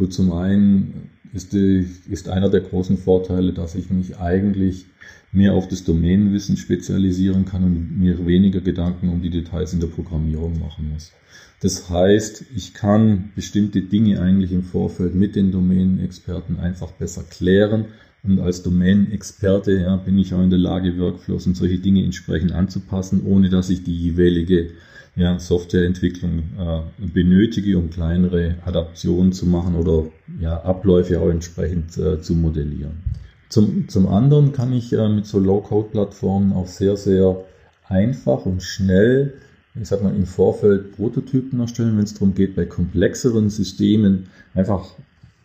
Gut, 0.00 0.14
zum 0.14 0.32
einen 0.32 1.10
ist, 1.34 1.52
die, 1.52 1.86
ist 2.08 2.30
einer 2.30 2.48
der 2.48 2.62
großen 2.62 2.96
Vorteile, 2.96 3.52
dass 3.52 3.74
ich 3.74 3.90
mich 3.90 4.16
eigentlich 4.16 4.86
mehr 5.30 5.52
auf 5.52 5.68
das 5.68 5.84
Domänenwissen 5.84 6.56
spezialisieren 6.56 7.44
kann 7.44 7.64
und 7.64 7.98
mir 8.00 8.26
weniger 8.26 8.62
Gedanken 8.62 9.10
um 9.10 9.20
die 9.20 9.28
Details 9.28 9.74
in 9.74 9.80
der 9.80 9.88
Programmierung 9.88 10.58
machen 10.58 10.90
muss. 10.90 11.12
Das 11.60 11.90
heißt, 11.90 12.46
ich 12.56 12.72
kann 12.72 13.28
bestimmte 13.36 13.82
Dinge 13.82 14.22
eigentlich 14.22 14.52
im 14.52 14.62
Vorfeld 14.62 15.14
mit 15.14 15.36
den 15.36 15.52
Domänenexperten 15.52 16.58
einfach 16.58 16.92
besser 16.92 17.24
klären 17.24 17.84
und 18.22 18.40
als 18.40 18.62
Domänenexperte 18.62 19.80
ja, 19.80 19.96
bin 19.96 20.18
ich 20.18 20.34
auch 20.34 20.42
in 20.42 20.50
der 20.50 20.58
Lage, 20.58 20.98
Workflows 20.98 21.46
und 21.46 21.56
solche 21.56 21.78
Dinge 21.78 22.04
entsprechend 22.04 22.52
anzupassen, 22.52 23.22
ohne 23.24 23.48
dass 23.48 23.70
ich 23.70 23.82
die 23.82 23.96
jeweilige 23.96 24.70
ja, 25.16 25.38
Softwareentwicklung 25.38 26.38
äh, 26.58 26.80
benötige, 26.98 27.78
um 27.78 27.90
kleinere 27.90 28.56
Adaptionen 28.64 29.32
zu 29.32 29.46
machen 29.46 29.74
oder 29.74 30.04
ja, 30.40 30.62
Abläufe 30.62 31.20
auch 31.20 31.30
entsprechend 31.30 31.96
äh, 31.98 32.20
zu 32.20 32.34
modellieren. 32.34 33.02
Zum, 33.48 33.88
zum 33.88 34.06
anderen 34.06 34.52
kann 34.52 34.72
ich 34.72 34.92
äh, 34.92 35.08
mit 35.08 35.26
so 35.26 35.38
Low-Code-Plattformen 35.38 36.52
auch 36.52 36.68
sehr, 36.68 36.96
sehr 36.96 37.44
einfach 37.88 38.46
und 38.46 38.62
schnell, 38.62 39.34
ich 39.74 39.88
sag 39.88 40.02
mal, 40.02 40.14
im 40.14 40.26
Vorfeld 40.26 40.92
Prototypen 40.96 41.58
erstellen, 41.58 41.96
wenn 41.96 42.04
es 42.04 42.14
darum 42.14 42.34
geht, 42.34 42.54
bei 42.54 42.64
komplexeren 42.64 43.50
Systemen 43.50 44.28
einfach 44.54 44.94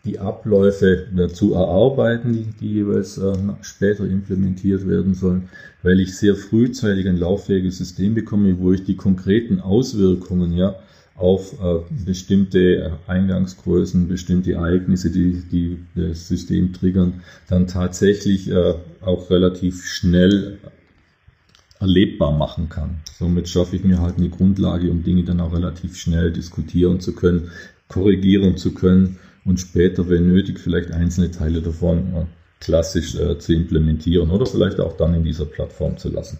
die 0.06 0.18
Abläufe 0.20 1.06
zu 1.32 1.54
erarbeiten, 1.54 2.32
die, 2.32 2.46
die 2.60 2.74
jeweils 2.74 3.18
äh, 3.18 3.34
später 3.60 4.04
implementiert 4.04 4.88
werden 4.88 5.14
sollen, 5.14 5.48
weil 5.82 6.00
ich 6.00 6.16
sehr 6.16 6.36
frühzeitig 6.36 7.08
ein 7.08 7.18
lauffähiges 7.18 7.78
System 7.78 8.14
bekomme, 8.14 8.58
wo 8.58 8.72
ich 8.72 8.84
die 8.84 8.96
konkreten 8.96 9.60
Auswirkungen 9.60 10.54
ja 10.54 10.76
auf 11.16 11.54
äh, 11.54 11.80
bestimmte 12.04 12.98
Eingangsgrößen, 13.06 14.06
bestimmte 14.06 14.52
Ereignisse, 14.52 15.10
die, 15.10 15.42
die 15.50 15.78
das 15.94 16.28
System 16.28 16.72
triggern, 16.72 17.22
dann 17.48 17.66
tatsächlich 17.66 18.50
äh, 18.50 18.74
auch 19.00 19.28
relativ 19.30 19.84
schnell 19.84 20.58
erlebbar 21.80 22.32
machen 22.32 22.68
kann. 22.68 23.00
Somit 23.18 23.48
schaffe 23.48 23.76
ich 23.76 23.84
mir 23.84 24.00
halt 24.00 24.18
eine 24.18 24.28
Grundlage, 24.28 24.90
um 24.90 25.02
Dinge 25.02 25.24
dann 25.24 25.40
auch 25.40 25.52
relativ 25.52 25.96
schnell 25.96 26.32
diskutieren 26.32 27.00
zu 27.00 27.12
können, 27.14 27.50
korrigieren 27.88 28.56
zu 28.56 28.72
können 28.72 29.18
und 29.46 29.60
später, 29.60 30.08
wenn 30.08 30.26
nötig, 30.26 30.58
vielleicht 30.58 30.90
einzelne 30.90 31.30
Teile 31.30 31.62
davon 31.62 31.98
äh, 32.14 32.24
klassisch 32.60 33.14
äh, 33.14 33.38
zu 33.38 33.54
implementieren 33.54 34.30
oder 34.30 34.44
vielleicht 34.44 34.80
auch 34.80 34.96
dann 34.96 35.14
in 35.14 35.24
dieser 35.24 35.44
Plattform 35.44 35.96
zu 35.96 36.10
lassen. 36.10 36.38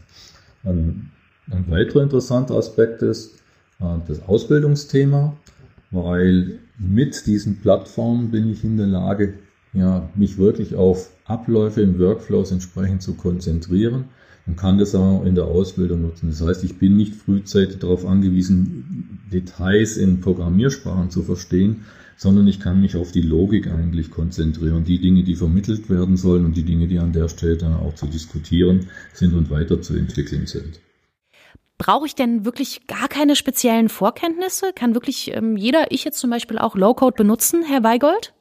Ein, 0.65 1.11
ein 1.51 1.71
weiterer 1.71 2.03
interessanter 2.03 2.57
Aspekt 2.57 3.03
ist 3.03 3.37
äh, 3.81 3.85
das 4.09 4.23
Ausbildungsthema, 4.23 5.37
weil 5.91 6.59
mit 6.79 7.27
diesen 7.27 7.61
Plattformen 7.61 8.31
bin 8.31 8.51
ich 8.51 8.65
in 8.65 8.77
der 8.77 8.89
Lage, 8.89 9.35
ja, 9.73 10.09
mich 10.15 10.37
wirklich 10.37 10.75
auf 10.75 11.11
Abläufe 11.27 11.83
in 11.83 11.99
Workflows 11.99 12.51
entsprechend 12.51 13.03
zu 13.03 13.15
konzentrieren 13.15 14.07
und 14.47 14.57
kann 14.57 14.79
das 14.79 14.95
auch 14.95 15.25
in 15.25 15.35
der 15.35 15.45
Ausbildung 15.45 16.03
nutzen. 16.03 16.31
Das 16.31 16.41
heißt, 16.41 16.65
ich 16.65 16.79
bin 16.79 16.97
nicht 16.97 17.15
frühzeitig 17.15 17.79
darauf 17.79 18.07
angewiesen, 18.07 19.21
Details 19.33 19.97
in 19.97 20.21
Programmiersprachen 20.21 21.11
zu 21.11 21.23
verstehen, 21.23 21.85
sondern 22.17 22.49
ich 22.49 22.61
kann 22.61 22.81
mich 22.81 22.97
auf 22.97 23.13
die 23.13 23.21
Logik 23.21 23.69
eigentlich 23.69 24.11
konzentrieren. 24.11 24.85
Die 24.85 25.01
Dinge, 25.01 25.23
die 25.23 25.37
vermittelt 25.37 25.91
werden 25.91 26.17
sollen 26.17 26.45
und 26.45 26.57
die 26.57 26.65
Dinge, 26.65 26.87
die 26.87 26.99
an 26.99 27.13
der 27.13 27.29
Stelle 27.29 27.57
dann 27.57 27.75
auch 27.75 27.95
zu 27.95 28.07
diskutieren 28.07 28.87
sind 29.13 29.35
und 29.35 29.51
weiterzuentwickeln 29.51 30.47
sind. 30.47 30.81
Brauche 31.79 32.07
ich 32.07 32.15
denn 32.15 32.47
wirklich 32.47 32.87
gar 32.87 33.07
keine 33.09 33.37
speziellen 33.37 33.91
Vorkenntnisse? 33.91 34.73
Kann 34.75 34.95
wirklich 34.95 35.31
ähm, 35.35 35.59
jeder, 35.59 35.93
ich 35.93 36.05
jetzt 36.05 36.19
zum 36.19 36.31
Beispiel 36.31 36.59
auch 36.59 36.75
Low-Code 36.75 37.17
benutzen, 37.17 37.63
Herr 37.67 37.85
Weigold? 37.85 38.33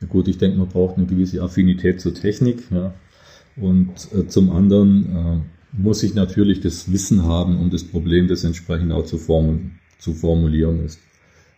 Ja 0.00 0.08
gut, 0.08 0.26
ich 0.26 0.38
denke, 0.38 0.58
man 0.58 0.68
braucht 0.68 0.96
eine 0.96 1.06
gewisse 1.06 1.40
Affinität 1.40 2.00
zur 2.00 2.14
Technik. 2.14 2.64
Ja. 2.72 2.94
Und 3.56 3.92
äh, 4.12 4.26
zum 4.26 4.50
anderen 4.50 5.16
äh, 5.16 5.78
muss 5.80 6.02
ich 6.02 6.14
natürlich 6.14 6.60
das 6.60 6.90
Wissen 6.90 7.24
haben, 7.24 7.58
um 7.58 7.70
das 7.70 7.84
Problem, 7.84 8.26
das 8.26 8.42
entsprechend 8.42 8.92
auch 8.92 9.06
zu, 9.06 9.18
form 9.18 9.78
zu 9.98 10.12
formulieren 10.12 10.84
ist. 10.84 11.00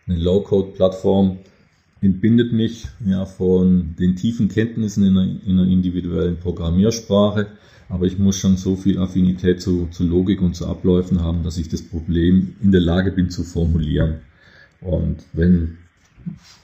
Eine 0.07 0.17
Low-Code-Plattform 0.17 1.39
entbindet 2.01 2.51
mich 2.51 2.87
ja 3.05 3.25
von 3.25 3.95
den 3.99 4.15
tiefen 4.15 4.49
Kenntnissen 4.49 5.05
in 5.05 5.17
einer, 5.17 5.31
in 5.45 5.59
einer, 5.59 5.67
individuellen 5.67 6.37
Programmiersprache, 6.37 7.47
aber 7.89 8.05
ich 8.05 8.17
muss 8.17 8.37
schon 8.37 8.57
so 8.57 8.75
viel 8.75 8.97
Affinität 8.97 9.61
zu, 9.61 9.87
zu 9.91 10.03
Logik 10.03 10.41
und 10.41 10.55
zu 10.55 10.65
Abläufen 10.65 11.21
haben, 11.21 11.43
dass 11.43 11.57
ich 11.57 11.69
das 11.69 11.83
Problem 11.83 12.55
in 12.61 12.71
der 12.71 12.81
Lage 12.81 13.11
bin 13.11 13.29
zu 13.29 13.43
formulieren. 13.43 14.21
Und 14.79 15.17
wenn 15.33 15.77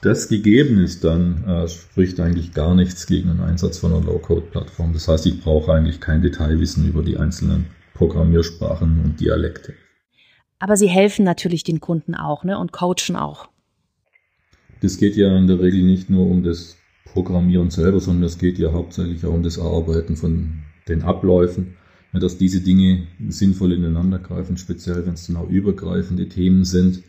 das 0.02 0.28
gegeben 0.28 0.80
ist, 0.84 1.04
dann 1.04 1.44
äh, 1.44 1.68
spricht 1.68 2.20
eigentlich 2.20 2.54
gar 2.54 2.76
nichts 2.76 3.06
gegen 3.06 3.30
den 3.30 3.42
Einsatz 3.42 3.78
von 3.78 3.94
einer 3.94 4.06
Low-Code-Plattform. 4.06 4.94
Das 4.94 5.08
heißt, 5.08 5.26
ich 5.28 5.42
brauche 5.42 5.74
eigentlich 5.74 6.00
kein 6.00 6.22
Detailwissen 6.22 6.88
über 6.88 7.04
die 7.04 7.18
einzelnen 7.18 7.68
Programmiersprachen 7.94 9.02
und 9.04 9.20
Dialekte. 9.20 9.74
Aber 10.60 10.78
sie 10.78 10.88
helfen 10.88 11.24
natürlich 11.24 11.64
den 11.64 11.80
Kunden 11.80 12.16
auch 12.16 12.44
ne? 12.44 12.58
und 12.58 12.72
coachen 12.72 13.16
auch. 13.16 13.50
Das 14.82 14.98
geht 14.98 15.16
ja 15.16 15.36
in 15.38 15.48
der 15.48 15.60
Regel 15.60 15.84
nicht 15.84 16.10
nur 16.10 16.28
um 16.28 16.44
das 16.44 16.78
Programmieren 17.06 17.72
selber, 17.72 18.00
sondern 18.00 18.24
es 18.24 18.38
geht 18.38 18.60
ja 18.60 18.72
hauptsächlich 18.74 19.26
auch 19.26 19.34
um 19.34 19.44
das 19.44 19.58
Erarbeiten 19.58 20.16
von 20.16 20.64
den 20.88 21.02
Abläufen, 21.02 21.76
ja, 22.14 22.20
dass 22.20 22.38
diese 22.38 22.62
Dinge 22.62 23.08
sinnvoll 23.28 23.74
ineinander 23.74 24.20
greifen, 24.20 24.58
speziell 24.58 25.06
wenn 25.06 25.14
es 25.14 25.28
dann 25.28 25.36
auch 25.38 25.50
übergreifende 25.50 26.30
Themen 26.30 26.64
sind. 26.64 27.04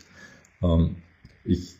Ähm, 0.63 0.95
ich, 1.43 1.75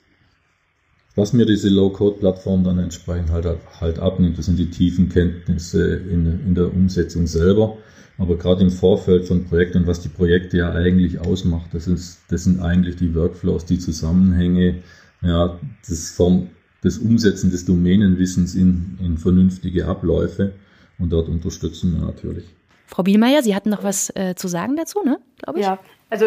was 1.15 1.33
mir 1.33 1.45
diese 1.45 1.69
Low-Code-Plattform 1.69 2.63
dann 2.63 2.79
entsprechend 2.79 3.31
halt, 3.31 3.47
halt 3.79 3.99
abnimmt, 3.99 4.37
das 4.37 4.45
sind 4.45 4.59
die 4.59 4.69
tiefen 4.69 5.09
Kenntnisse 5.09 5.95
in, 5.95 6.25
in 6.45 6.55
der 6.55 6.73
Umsetzung 6.73 7.27
selber. 7.27 7.77
Aber 8.19 8.37
gerade 8.37 8.61
im 8.61 8.69
Vorfeld 8.69 9.25
von 9.25 9.45
Projekten, 9.45 9.87
was 9.87 10.01
die 10.01 10.09
Projekte 10.09 10.57
ja 10.57 10.71
eigentlich 10.71 11.19
ausmacht, 11.19 11.69
das, 11.73 11.87
ist, 11.87 12.21
das 12.29 12.43
sind 12.43 12.61
eigentlich 12.61 12.97
die 12.97 13.15
Workflows, 13.15 13.65
die 13.65 13.79
Zusammenhänge, 13.79 14.83
ja, 15.21 15.57
das, 15.87 16.11
Form, 16.11 16.49
das 16.83 16.97
Umsetzen 16.97 17.49
des 17.49 17.65
Domänenwissens 17.65 18.55
in, 18.55 18.99
in 19.01 19.17
vernünftige 19.17 19.85
Abläufe. 19.85 20.51
Und 20.99 21.11
dort 21.11 21.29
unterstützen 21.29 21.97
wir 21.97 22.05
natürlich. 22.05 22.43
Frau 22.87 23.03
Bielmeier, 23.03 23.41
Sie 23.41 23.55
hatten 23.55 23.69
noch 23.69 23.83
was 23.83 24.13
äh, 24.15 24.35
zu 24.35 24.49
sagen 24.49 24.75
dazu, 24.75 25.01
ne? 25.03 25.19
Glaube 25.41 25.59
ich. 25.59 25.65
Ja, 25.65 25.79
also 26.09 26.25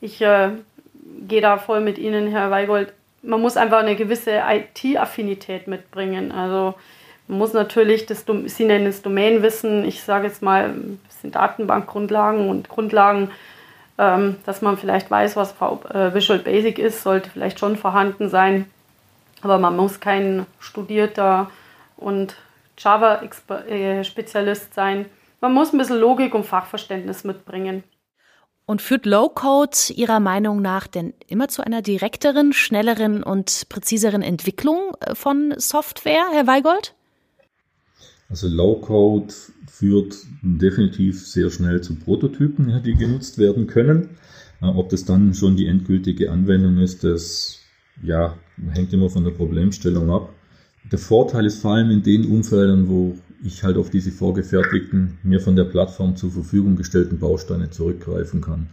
ich 0.00 0.20
äh, 0.20 0.50
gehe 1.28 1.40
da 1.40 1.58
voll 1.58 1.80
mit 1.80 1.98
Ihnen, 1.98 2.26
Herr 2.28 2.50
Weigold. 2.50 2.92
Man 3.22 3.40
muss 3.40 3.56
einfach 3.56 3.78
eine 3.78 3.94
gewisse 3.94 4.40
IT-Affinität 4.48 5.68
mitbringen. 5.68 6.32
Also 6.32 6.74
man 7.28 7.38
muss 7.38 7.52
natürlich 7.52 8.06
das, 8.06 8.24
Sie 8.46 8.64
nennen 8.64 8.86
es 8.86 9.02
Domänenwissen, 9.02 9.84
ich 9.84 10.02
sage 10.02 10.28
jetzt 10.28 10.42
mal 10.42 10.74
bisschen 11.18 11.32
Datenbankgrundlagen 11.32 12.48
und 12.48 12.68
Grundlagen, 12.68 13.30
ähm, 13.98 14.36
dass 14.46 14.62
man 14.62 14.76
vielleicht 14.76 15.10
weiß, 15.10 15.36
was 15.36 15.54
äh, 15.60 16.14
Visual 16.14 16.38
Basic 16.38 16.78
ist, 16.78 17.02
sollte 17.02 17.30
vielleicht 17.30 17.58
schon 17.58 17.76
vorhanden 17.76 18.28
sein. 18.28 18.70
Aber 19.42 19.58
man 19.58 19.76
muss 19.76 20.00
kein 20.00 20.46
studierter 20.58 21.50
und 21.96 22.36
Java-Spezialist 22.78 24.74
sein. 24.74 25.06
Man 25.40 25.52
muss 25.52 25.72
ein 25.72 25.78
bisschen 25.78 25.98
Logik 25.98 26.34
und 26.34 26.44
Fachverständnis 26.44 27.24
mitbringen. 27.24 27.84
Und 28.66 28.82
führt 28.82 29.06
Low-Code 29.06 29.94
Ihrer 29.94 30.20
Meinung 30.20 30.60
nach 30.60 30.86
denn 30.86 31.14
immer 31.26 31.48
zu 31.48 31.62
einer 31.64 31.80
direkteren, 31.80 32.52
schnelleren 32.52 33.22
und 33.22 33.68
präziseren 33.68 34.22
Entwicklung 34.22 34.92
äh, 35.00 35.14
von 35.14 35.54
Software, 35.56 36.26
Herr 36.32 36.46
Weigold? 36.46 36.94
Also 38.28 38.46
Low-Code 38.48 39.32
führt 39.70 40.16
definitiv 40.42 41.26
sehr 41.26 41.50
schnell 41.50 41.80
zu 41.80 41.94
Prototypen, 41.94 42.82
die 42.84 42.94
genutzt 42.94 43.38
werden 43.38 43.66
können. 43.66 44.10
Äh, 44.60 44.66
ob 44.66 44.90
das 44.90 45.04
dann 45.04 45.34
schon 45.34 45.56
die 45.56 45.66
endgültige 45.66 46.30
Anwendung 46.30 46.78
ist, 46.78 47.04
das 47.04 47.60
ja, 48.02 48.36
hängt 48.70 48.92
immer 48.92 49.08
von 49.08 49.24
der 49.24 49.30
Problemstellung 49.30 50.10
ab. 50.10 50.32
Der 50.90 50.98
Vorteil 50.98 51.46
ist 51.46 51.60
vor 51.60 51.74
allem 51.74 51.90
in 51.90 52.02
den 52.02 52.26
Umfeldern, 52.26 52.88
wo 52.88 53.16
ich 53.44 53.62
halt 53.62 53.76
auf 53.76 53.90
diese 53.90 54.10
vorgefertigten, 54.10 55.18
mir 55.22 55.40
von 55.40 55.56
der 55.56 55.64
Plattform 55.64 56.16
zur 56.16 56.30
Verfügung 56.30 56.76
gestellten 56.76 57.18
Bausteine 57.18 57.70
zurückgreifen 57.70 58.40
kann. 58.40 58.70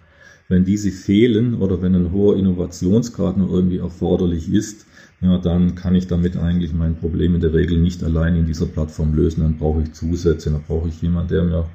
Wenn 0.48 0.66
diese 0.66 0.92
fehlen 0.92 1.56
oder 1.56 1.82
wenn 1.82 1.96
ein 1.96 2.12
hoher 2.12 2.38
Innovationsgrad 2.38 3.38
nur 3.38 3.50
irgendwie 3.50 3.78
erforderlich 3.78 4.52
ist, 4.52 4.86
ja, 5.22 5.38
dann 5.38 5.76
kann 5.76 5.96
ich 5.96 6.08
damit 6.08 6.38
eigentlich 6.38 6.74
mein 6.74 6.98
Problem 6.98 7.36
in 7.36 7.42
der 7.42 7.54
Regel 7.54 7.80
nicht 7.80 8.04
allein 8.04 8.36
in 8.36 8.46
dieser 8.46 8.66
Plattform 8.66 9.16
lösen. 9.16 9.42
Dann 9.42 9.58
brauche 9.58 9.82
ich 9.82 9.94
Zusätze, 9.94 10.52
dann 10.52 10.64
brauche 10.64 10.90
ich 10.90 11.02
jemanden, 11.02 11.30
der 11.30 11.44
mir 11.44 11.70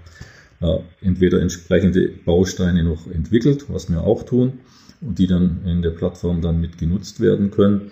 äh, 0.60 0.78
entweder 1.00 1.40
entsprechende 1.40 2.08
Bausteine 2.24 2.84
noch 2.84 3.06
entwickelt, 3.06 3.66
was 3.68 3.90
wir 3.90 4.02
auch 4.02 4.24
tun, 4.24 4.60
und 5.00 5.18
die 5.18 5.26
dann 5.26 5.64
in 5.64 5.82
der 5.82 5.90
Plattform 5.90 6.42
dann 6.42 6.60
mit 6.60 6.78
genutzt 6.78 7.20
werden 7.20 7.50
können 7.50 7.90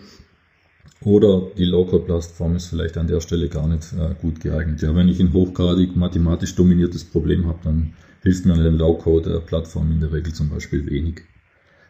oder 1.03 1.43
die 1.57 1.65
Low-Code-Plattform 1.65 2.57
ist 2.57 2.67
vielleicht 2.67 2.97
an 2.97 3.07
der 3.07 3.21
Stelle 3.21 3.49
gar 3.49 3.69
nicht 3.69 3.93
äh, 3.93 4.15
gut 4.21 4.41
geeignet. 4.41 4.83
Ja, 4.83 4.95
wenn 4.97 5.09
ich 5.09 5.21
ein 5.21 5.33
hochgradig 5.33 5.95
mathematisch 5.95 6.55
dominiertes 6.57 7.05
Problem 7.05 7.47
habe, 7.47 7.59
dann 7.63 7.95
hilft 8.23 8.47
mir 8.47 8.55
eine 8.55 8.71
Low-Code-Plattform 8.71 9.93
in 9.93 10.01
der 10.01 10.13
Regel 10.13 10.33
zum 10.33 10.49
Beispiel 10.49 10.87
wenig. 10.87 11.23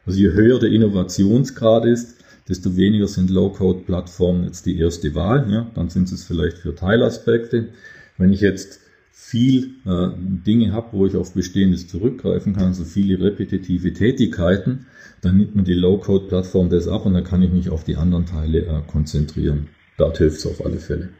Also 0.05 0.19
je 0.19 0.31
höher 0.33 0.59
der 0.59 0.71
Innovationsgrad 0.71 1.87
ist, 1.87 2.17
desto 2.49 2.77
weniger 2.77 3.09
sind 3.09 3.31
Low-Code-Plattformen 3.31 4.45
jetzt 4.45 4.67
die 4.67 4.79
erste 4.79 5.15
Wahl. 5.15 5.51
Ja, 5.51 5.71
dann 5.75 5.91
sind 5.91 6.11
es 6.11 6.25
vielleicht 6.25 6.59
für 6.59 6.75
Teilaspekte. 6.75 7.69
Wenn 8.17 8.33
ich 8.33 8.41
jetzt 8.41 8.81
viel 9.13 9.75
äh, 9.85 10.09
Dinge 10.17 10.73
habe, 10.73 10.89
wo 10.93 11.07
ich 11.07 11.17
auf 11.17 11.35
Bestehendes 11.35 11.89
zurückgreifen 11.89 12.55
kann, 12.55 12.73
so 12.73 12.85
viele 12.85 13.21
repetitive 13.21 13.93
Tätigkeiten, 13.93 14.87
dann 15.21 15.37
nimmt 15.37 15.57
mir 15.57 15.65
die 15.65 15.75
Low-Code-Plattform 15.75 16.71
das 16.71 16.89
ab 16.89 17.05
und 17.05 17.15
dann 17.15 17.25
kann 17.25 17.43
ich 17.43 17.51
mich 17.51 17.69
auf 17.71 17.85
die 17.85 17.97
anderen 17.97 18.27
Teile 18.27 18.61
äh, 18.61 18.81
konzentrieren. 18.87 19.69
Dort 19.97 20.19
hilft 20.19 20.39
es 20.39 20.47
auf 20.47 20.65
alle 20.65 20.79
Fälle. 20.79 21.11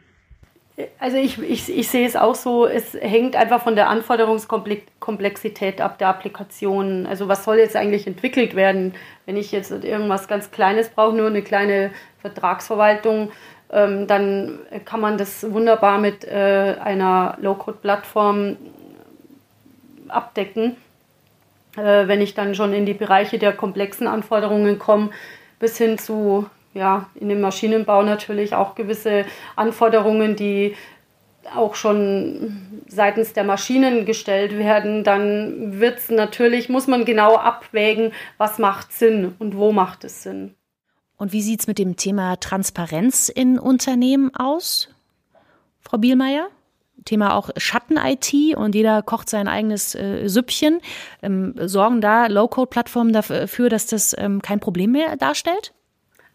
Also 1.01 1.17
ich, 1.17 1.43
ich, 1.43 1.77
ich 1.77 1.89
sehe 1.89 2.07
es 2.07 2.15
auch 2.15 2.37
so, 2.37 2.67
es 2.67 2.95
hängt 2.95 3.35
einfach 3.35 3.63
von 3.63 3.75
der 3.75 3.89
Anforderungskomplexität 3.89 5.81
ab 5.81 5.99
der 5.99 6.09
Applikation. 6.09 7.05
Also 7.07 7.27
was 7.27 7.43
soll 7.45 7.57
jetzt 7.57 7.75
eigentlich 7.75 8.07
entwickelt 8.07 8.55
werden? 8.55 8.95
Wenn 9.27 9.37
ich 9.37 9.51
jetzt 9.51 9.73
irgendwas 9.73 10.29
ganz 10.29 10.53
Kleines 10.53 10.91
brauche, 10.91 11.17
nur 11.17 11.27
eine 11.27 11.43
kleine 11.43 11.91
Vertragsverwaltung, 12.21 13.33
ähm, 13.71 14.07
dann 14.07 14.61
kann 14.85 15.01
man 15.01 15.19
das 15.19 15.51
wunderbar 15.51 15.99
mit 15.99 16.25
äh, 16.25 16.77
einer 16.81 17.37
Low-Code-Plattform 17.41 18.57
abdecken. 20.07 20.77
Äh, 21.77 22.07
wenn 22.07 22.21
ich 22.21 22.35
dann 22.35 22.55
schon 22.55 22.73
in 22.73 22.87
die 22.87 22.95
Bereiche 22.95 23.39
der 23.39 23.53
komplexen 23.53 24.07
Anforderungen 24.07 24.79
komme, 24.79 25.11
bis 25.59 25.77
hin 25.77 25.99
zu 25.99 26.49
ja, 26.75 27.09
in 27.15 27.29
dem 27.29 27.41
Maschinenbau 27.41 28.03
natürlich 28.03 28.55
auch 28.55 28.75
gewisse 28.75 29.25
Anforderungen, 29.57 30.37
die 30.37 30.75
auch 31.55 31.75
schon 31.75 32.83
seitens 32.89 33.33
der 33.33 33.45
Maschinen 33.45 34.05
gestellt 34.05 34.57
werden, 34.57 35.05
dann 35.05 35.81
wird 35.81 35.99
es 35.99 36.11
natürlich, 36.11 36.69
muss 36.69 36.87
man 36.87 37.05
genau 37.05 37.37
abwägen, 37.37 38.13
was 38.37 38.59
macht 38.59 38.93
Sinn 38.93 39.35
und 39.39 39.57
wo 39.57 39.73
macht 39.73 40.05
es 40.05 40.23
Sinn. 40.23 40.55
Und 41.17 41.33
wie 41.33 41.43
sieht 41.43 41.61
es 41.61 41.67
mit 41.67 41.79
dem 41.79 41.97
Thema 41.97 42.37
Transparenz 42.37 43.29
in 43.29 43.59
Unternehmen 43.59 44.35
aus, 44.35 44.89
Frau 45.81 45.99
Bielmeier? 45.99 46.49
Thema 47.05 47.35
auch 47.35 47.51
Schatten-IT 47.57 48.57
und 48.57 48.75
jeder 48.75 49.03
kocht 49.03 49.31
sein 49.31 49.49
eigenes 49.49 49.95
äh, 49.95 50.29
Süppchen. 50.29 50.81
Ähm, 51.23 51.55
sorgen 51.57 52.01
da 52.01 52.27
Low-Code-Plattformen 52.27 53.13
dafür, 53.13 53.69
dass 53.69 53.87
das 53.87 54.15
ähm, 54.19 54.43
kein 54.43 54.61
Problem 54.61 54.93
mehr 54.93 55.17
darstellt? 55.17 55.73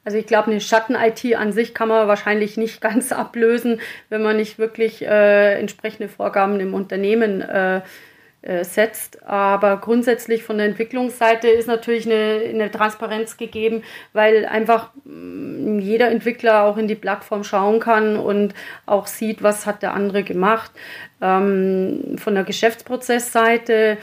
Also 0.05 0.17
ich 0.17 0.25
glaube, 0.25 0.51
eine 0.51 0.61
Schatten-IT 0.61 1.35
an 1.35 1.51
sich 1.51 1.73
kann 1.73 1.87
man 1.87 2.07
wahrscheinlich 2.07 2.57
nicht 2.57 2.81
ganz 2.81 3.11
ablösen, 3.11 3.81
wenn 4.09 4.21
man 4.21 4.37
nicht 4.37 4.59
wirklich 4.59 5.01
äh, 5.01 5.59
entsprechende 5.59 6.09
Vorgaben 6.09 6.59
im 6.59 6.73
Unternehmen 6.73 7.41
äh, 7.41 7.81
äh, 8.41 8.65
setzt. 8.65 9.23
Aber 9.23 9.77
grundsätzlich 9.77 10.43
von 10.43 10.57
der 10.57 10.67
Entwicklungsseite 10.67 11.47
ist 11.47 11.67
natürlich 11.67 12.05
eine, 12.05 12.41
eine 12.49 12.71
Transparenz 12.71 13.37
gegeben, 13.37 13.83
weil 14.11 14.45
einfach 14.45 14.91
mh, 15.05 15.77
mm, 15.77 15.79
jeder 15.79 16.11
Entwickler 16.11 16.63
auch 16.63 16.77
in 16.77 16.89
die 16.89 16.95
Plattform 16.95 17.43
schauen 17.43 17.79
kann 17.79 18.17
und 18.17 18.53
auch 18.85 19.07
sieht, 19.07 19.43
was 19.43 19.65
hat 19.65 19.81
der 19.81 19.93
andere 19.93 20.23
gemacht. 20.23 20.71
Ähm, 21.21 22.17
von 22.17 22.35
der 22.35 22.43
Geschäftsprozessseite 22.43 23.97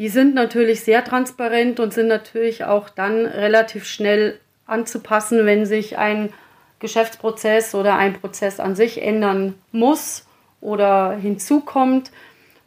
die 0.00 0.08
sind 0.08 0.34
natürlich 0.34 0.80
sehr 0.80 1.04
transparent 1.04 1.78
und 1.78 1.92
sind 1.92 2.06
natürlich 2.06 2.64
auch 2.64 2.88
dann 2.88 3.26
relativ 3.26 3.84
schnell 3.84 4.38
anzupassen, 4.70 5.46
wenn 5.46 5.66
sich 5.66 5.98
ein 5.98 6.30
Geschäftsprozess 6.78 7.74
oder 7.74 7.96
ein 7.96 8.14
Prozess 8.14 8.58
an 8.58 8.74
sich 8.74 9.02
ändern 9.02 9.54
muss 9.72 10.24
oder 10.60 11.12
hinzukommt. 11.12 12.10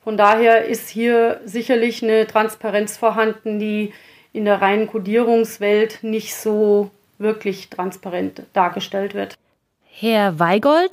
Von 0.03 0.17
daher 0.17 0.65
ist 0.65 0.89
hier 0.89 1.41
sicherlich 1.45 2.03
eine 2.03 2.27
Transparenz 2.27 2.98
vorhanden, 2.98 3.60
die 3.60 3.93
in 4.33 4.45
der 4.45 4.62
reinen 4.62 4.88
Codierungswelt 4.88 6.03
nicht 6.03 6.36
so 6.36 6.91
wirklich 7.17 7.69
transparent 7.69 8.43
dargestellt 8.53 9.13
wird. 9.13 9.36
Herr 9.83 10.39
Weigold? 10.39 10.91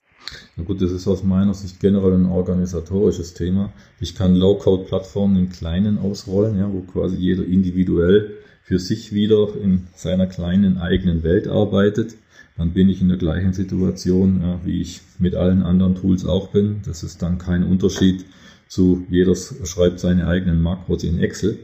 Na 0.56 0.64
gut, 0.64 0.82
das 0.82 0.92
ist 0.92 1.08
aus 1.08 1.22
meiner 1.22 1.54
Sicht 1.54 1.80
generell 1.80 2.12
ein 2.12 2.26
organisatorisches 2.26 3.34
Thema. 3.34 3.72
Ich 3.98 4.14
kann 4.14 4.36
Low-Code-Plattformen 4.36 5.36
im 5.36 5.50
Kleinen 5.50 5.98
ausrollen, 5.98 6.58
ja, 6.58 6.68
wo 6.70 6.80
quasi 6.80 7.16
jeder 7.16 7.44
individuell 7.44 8.36
für 8.62 8.78
sich 8.78 9.12
wieder 9.12 9.48
in 9.60 9.88
seiner 9.94 10.26
kleinen 10.26 10.78
eigenen 10.78 11.22
Welt 11.22 11.48
arbeitet, 11.48 12.14
dann 12.56 12.72
bin 12.72 12.88
ich 12.88 13.00
in 13.00 13.08
der 13.08 13.16
gleichen 13.16 13.52
Situation, 13.52 14.40
ja, 14.42 14.60
wie 14.64 14.80
ich 14.80 15.00
mit 15.18 15.34
allen 15.34 15.62
anderen 15.62 15.94
Tools 15.94 16.24
auch 16.24 16.48
bin. 16.48 16.82
Das 16.84 17.02
ist 17.02 17.22
dann 17.22 17.38
kein 17.38 17.64
Unterschied 17.64 18.24
zu 18.68 19.04
jeder 19.10 19.34
schreibt 19.34 19.98
seine 19.98 20.28
eigenen 20.28 20.62
Makros 20.62 21.02
in 21.02 21.18
Excel. 21.18 21.58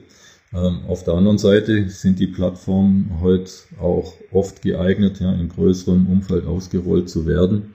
Ähm, 0.52 0.80
auf 0.88 1.04
der 1.04 1.14
anderen 1.14 1.38
Seite 1.38 1.88
sind 1.88 2.18
die 2.18 2.26
Plattformen 2.26 3.18
heute 3.20 3.50
auch 3.78 4.14
oft 4.32 4.62
geeignet, 4.62 5.20
ja, 5.20 5.32
in 5.32 5.48
größerem 5.48 6.06
Umfeld 6.06 6.46
ausgerollt 6.46 7.08
zu 7.08 7.26
werden. 7.26 7.74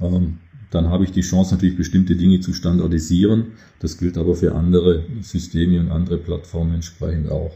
Ähm, 0.00 0.38
dann 0.70 0.90
habe 0.90 1.04
ich 1.04 1.10
die 1.10 1.22
Chance 1.22 1.54
natürlich 1.54 1.76
bestimmte 1.76 2.14
Dinge 2.14 2.40
zu 2.40 2.52
standardisieren. 2.52 3.52
Das 3.80 3.98
gilt 3.98 4.18
aber 4.18 4.36
für 4.36 4.54
andere 4.54 5.04
Systeme 5.22 5.80
und 5.80 5.90
andere 5.90 6.18
Plattformen 6.18 6.74
entsprechend 6.74 7.30
auch. 7.30 7.52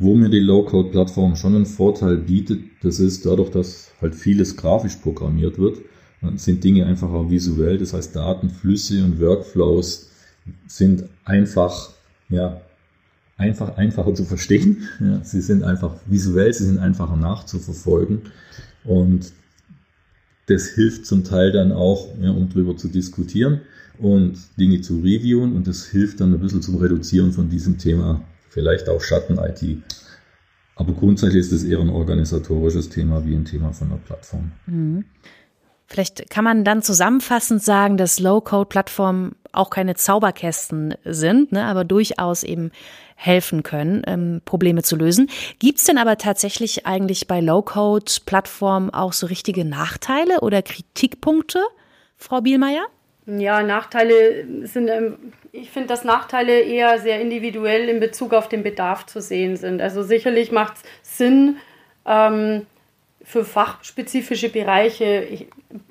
Wo 0.00 0.16
mir 0.16 0.30
die 0.30 0.40
Low-Code-Plattform 0.40 1.36
schon 1.36 1.54
einen 1.54 1.66
Vorteil 1.66 2.16
bietet, 2.16 2.62
das 2.82 3.00
ist 3.00 3.26
dadurch, 3.26 3.50
dass 3.50 3.92
halt 4.00 4.14
vieles 4.14 4.56
grafisch 4.56 4.96
programmiert 4.96 5.58
wird, 5.58 5.76
sind 6.36 6.64
Dinge 6.64 6.86
einfach 6.86 7.10
auch 7.10 7.28
visuell. 7.28 7.76
Das 7.76 7.92
heißt, 7.92 8.16
Datenflüsse 8.16 9.04
und 9.04 9.20
Workflows 9.20 10.08
sind 10.66 11.04
einfach, 11.26 11.90
ja, 12.30 12.62
einfach 13.36 13.76
einfacher 13.76 14.14
zu 14.14 14.24
verstehen. 14.24 14.88
Ja, 15.00 15.22
sie 15.22 15.42
sind 15.42 15.64
einfach 15.64 15.96
visuell, 16.06 16.52
sie 16.54 16.64
sind 16.64 16.78
einfacher 16.78 17.16
nachzuverfolgen. 17.16 18.22
Und 18.84 19.32
das 20.46 20.68
hilft 20.68 21.04
zum 21.04 21.24
Teil 21.24 21.52
dann 21.52 21.72
auch, 21.72 22.08
ja, 22.22 22.30
um 22.30 22.48
drüber 22.48 22.74
zu 22.74 22.88
diskutieren 22.88 23.60
und 23.98 24.38
Dinge 24.58 24.80
zu 24.80 25.00
reviewen. 25.00 25.54
Und 25.54 25.66
das 25.66 25.84
hilft 25.84 26.20
dann 26.20 26.32
ein 26.32 26.40
bisschen 26.40 26.62
zum 26.62 26.76
Reduzieren 26.76 27.32
von 27.32 27.50
diesem 27.50 27.76
Thema 27.76 28.24
vielleicht 28.50 28.88
auch 28.88 29.00
Schatten-IT. 29.00 29.82
Aber 30.76 30.92
grundsätzlich 30.92 31.40
ist 31.40 31.52
es 31.52 31.64
eher 31.64 31.80
ein 31.80 31.90
organisatorisches 31.90 32.88
Thema 32.88 33.24
wie 33.24 33.34
ein 33.34 33.44
Thema 33.44 33.72
von 33.72 33.90
der 33.90 33.96
Plattform. 33.96 34.52
Mhm. 34.66 35.04
Vielleicht 35.86 36.30
kann 36.30 36.44
man 36.44 36.62
dann 36.62 36.82
zusammenfassend 36.82 37.64
sagen, 37.64 37.96
dass 37.96 38.20
Low-Code-Plattformen 38.20 39.34
auch 39.50 39.70
keine 39.70 39.96
Zauberkästen 39.96 40.94
sind, 41.04 41.50
ne, 41.50 41.64
aber 41.64 41.82
durchaus 41.82 42.44
eben 42.44 42.70
helfen 43.16 43.64
können, 43.64 44.02
ähm, 44.06 44.40
Probleme 44.44 44.82
zu 44.84 44.94
lösen. 44.94 45.28
Gibt's 45.58 45.84
denn 45.84 45.98
aber 45.98 46.16
tatsächlich 46.16 46.86
eigentlich 46.86 47.26
bei 47.26 47.40
Low-Code-Plattformen 47.40 48.90
auch 48.90 49.12
so 49.12 49.26
richtige 49.26 49.64
Nachteile 49.64 50.40
oder 50.40 50.62
Kritikpunkte, 50.62 51.58
Frau 52.16 52.40
Bielmeier? 52.40 52.86
Ja, 53.26 53.62
Nachteile 53.62 54.66
sind, 54.66 54.88
ähm, 54.88 55.32
ich 55.52 55.70
finde, 55.70 55.88
dass 55.88 56.04
Nachteile 56.04 56.60
eher 56.60 56.98
sehr 56.98 57.20
individuell 57.20 57.88
in 57.88 58.00
Bezug 58.00 58.32
auf 58.32 58.48
den 58.48 58.62
Bedarf 58.62 59.06
zu 59.06 59.20
sehen 59.20 59.56
sind. 59.56 59.80
Also 59.82 60.02
sicherlich 60.02 60.52
macht 60.52 60.74
es 60.76 61.18
Sinn, 61.18 61.56
ähm, 62.06 62.66
für 63.22 63.44
fachspezifische 63.44 64.48
Bereiche, 64.48 65.22
ich, 65.30 65.48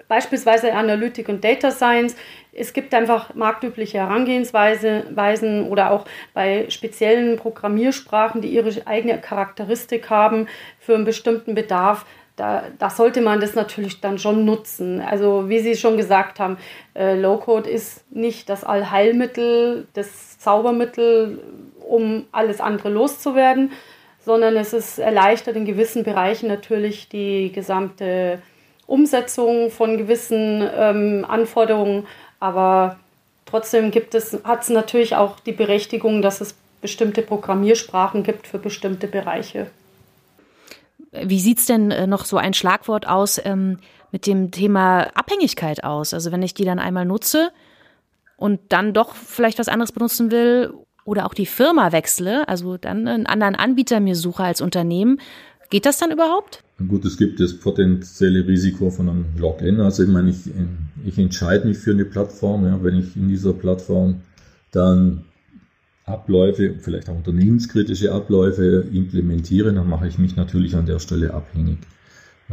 beispielsweise 0.08 0.74
Analytik 0.74 1.30
und 1.30 1.44
Data 1.44 1.72
Science. 1.72 2.16
Es 2.52 2.74
gibt 2.74 2.94
einfach 2.94 3.36
marktübliche 3.36 4.00
Herangehensweisen 4.00 5.68
oder 5.68 5.92
auch 5.92 6.06
bei 6.34 6.70
speziellen 6.70 7.38
Programmiersprachen, 7.38 8.42
die 8.42 8.50
ihre 8.50 8.72
eigene 8.88 9.20
Charakteristik 9.20 10.10
haben 10.10 10.48
für 10.80 10.96
einen 10.96 11.06
bestimmten 11.06 11.54
Bedarf, 11.54 12.06
da, 12.40 12.64
da, 12.78 12.90
sollte 12.90 13.22
man 13.22 13.42
das 13.42 13.54
natürlich 13.54 14.00
dann 14.00 14.18
schon 14.18 14.46
nutzen. 14.46 15.02
Also 15.02 15.50
wie 15.50 15.60
Sie 15.60 15.76
schon 15.76 15.98
gesagt 15.98 16.40
haben, 16.40 16.58
äh, 16.96 17.20
Low-Code 17.20 17.70
ist 17.70 18.10
nicht 18.12 18.50
das 18.50 18.64
Allheilmittel, 18.64 19.88
das 19.94 20.40
Zaubermittel, 20.40 21.40
um 21.86 22.26
alles 22.32 22.62
andere 22.62 22.90
loszuwerden, 22.90 23.72
sondern 24.24 24.56
es 24.56 24.74
ist 24.74 25.00
erleichtert 25.00 25.58
in 25.58 25.66
gewissen 25.66 26.04
Bereichen 26.04 26.48
natürlich 26.48 27.10
die 27.10 27.52
gesamte 27.52 28.42
Umsetzung 28.86 29.70
von 29.70 29.98
gewissen 29.98 30.68
ähm, 30.76 31.26
Anforderungen. 31.28 32.08
Aber 32.40 33.00
trotzdem 33.46 33.92
gibt 33.92 34.16
es, 34.16 34.40
hat 34.46 34.64
es 34.64 34.70
natürlich 34.70 35.16
auch 35.16 35.40
die 35.42 35.52
Berechtigung, 35.52 36.22
dass 36.22 36.40
es 36.40 36.56
bestimmte 36.80 37.22
Programmiersprachen 37.22 38.24
gibt 38.24 38.48
für 38.48 38.60
bestimmte 38.60 39.08
Bereiche. 39.08 39.68
Wie 41.12 41.40
sieht 41.40 41.60
es 41.60 41.66
denn 41.66 41.92
äh, 41.92 42.08
noch 42.08 42.26
so 42.26 42.38
ein 42.38 42.54
Schlagwort 42.54 43.08
aus 43.08 43.42
ähm, 43.44 43.78
mit 44.12 44.28
dem 44.28 44.52
Thema 44.52 45.08
Abhängigkeit 45.16 45.84
aus? 45.84 46.14
Also 46.14 46.32
wenn 46.32 46.44
ich 46.44 46.54
die 46.54 46.66
dann 46.66 46.80
einmal 46.80 47.06
nutze 47.06 47.52
und 48.38 48.60
dann 48.70 48.94
doch 48.94 49.16
vielleicht 49.16 49.60
was 49.60 49.70
anderes 49.70 49.92
benutzen 49.92 50.32
will 50.32 50.74
oder 51.06 51.26
auch 51.26 51.34
die 51.34 51.48
Firma 51.48 51.92
wechsle, 51.92 52.48
also 52.48 52.78
dann 52.78 53.08
einen 53.08 53.26
anderen 53.26 53.56
Anbieter 53.56 54.00
mir 54.00 54.16
suche 54.16 54.44
als 54.44 54.62
Unternehmen, 54.62 55.20
geht 55.70 55.86
das 55.86 55.98
dann 55.98 56.12
überhaupt? 56.12 56.64
Gut, 56.88 57.04
es 57.06 57.18
gibt 57.18 57.40
das 57.40 57.60
potenzielle 57.60 58.48
Risiko 58.48 58.90
von 58.90 59.10
einem 59.10 59.26
Login. 59.38 59.82
Also 59.82 60.04
ich 60.04 60.10
meine, 60.10 60.30
ich, 60.30 60.38
ich 61.06 61.18
entscheide 61.18 61.68
mich 61.68 61.78
für 61.78 61.92
eine 61.92 62.06
Plattform. 62.06 62.66
Ja, 62.66 62.84
wenn 62.84 62.98
ich 62.98 63.16
in 63.18 63.28
dieser 63.28 63.54
Plattform 63.54 64.22
dann 64.72 65.26
Abläufe, 66.10 66.76
vielleicht 66.80 67.10
auch 67.10 67.16
unternehmenskritische 67.16 68.12
Abläufe 68.12 68.86
implementiere, 68.92 69.74
dann 69.74 69.90
mache 69.90 70.08
ich 70.08 70.18
mich 70.18 70.36
natürlich 70.36 70.76
an 70.76 70.86
der 70.86 71.00
Stelle 71.00 71.34
abhängig 71.34 71.78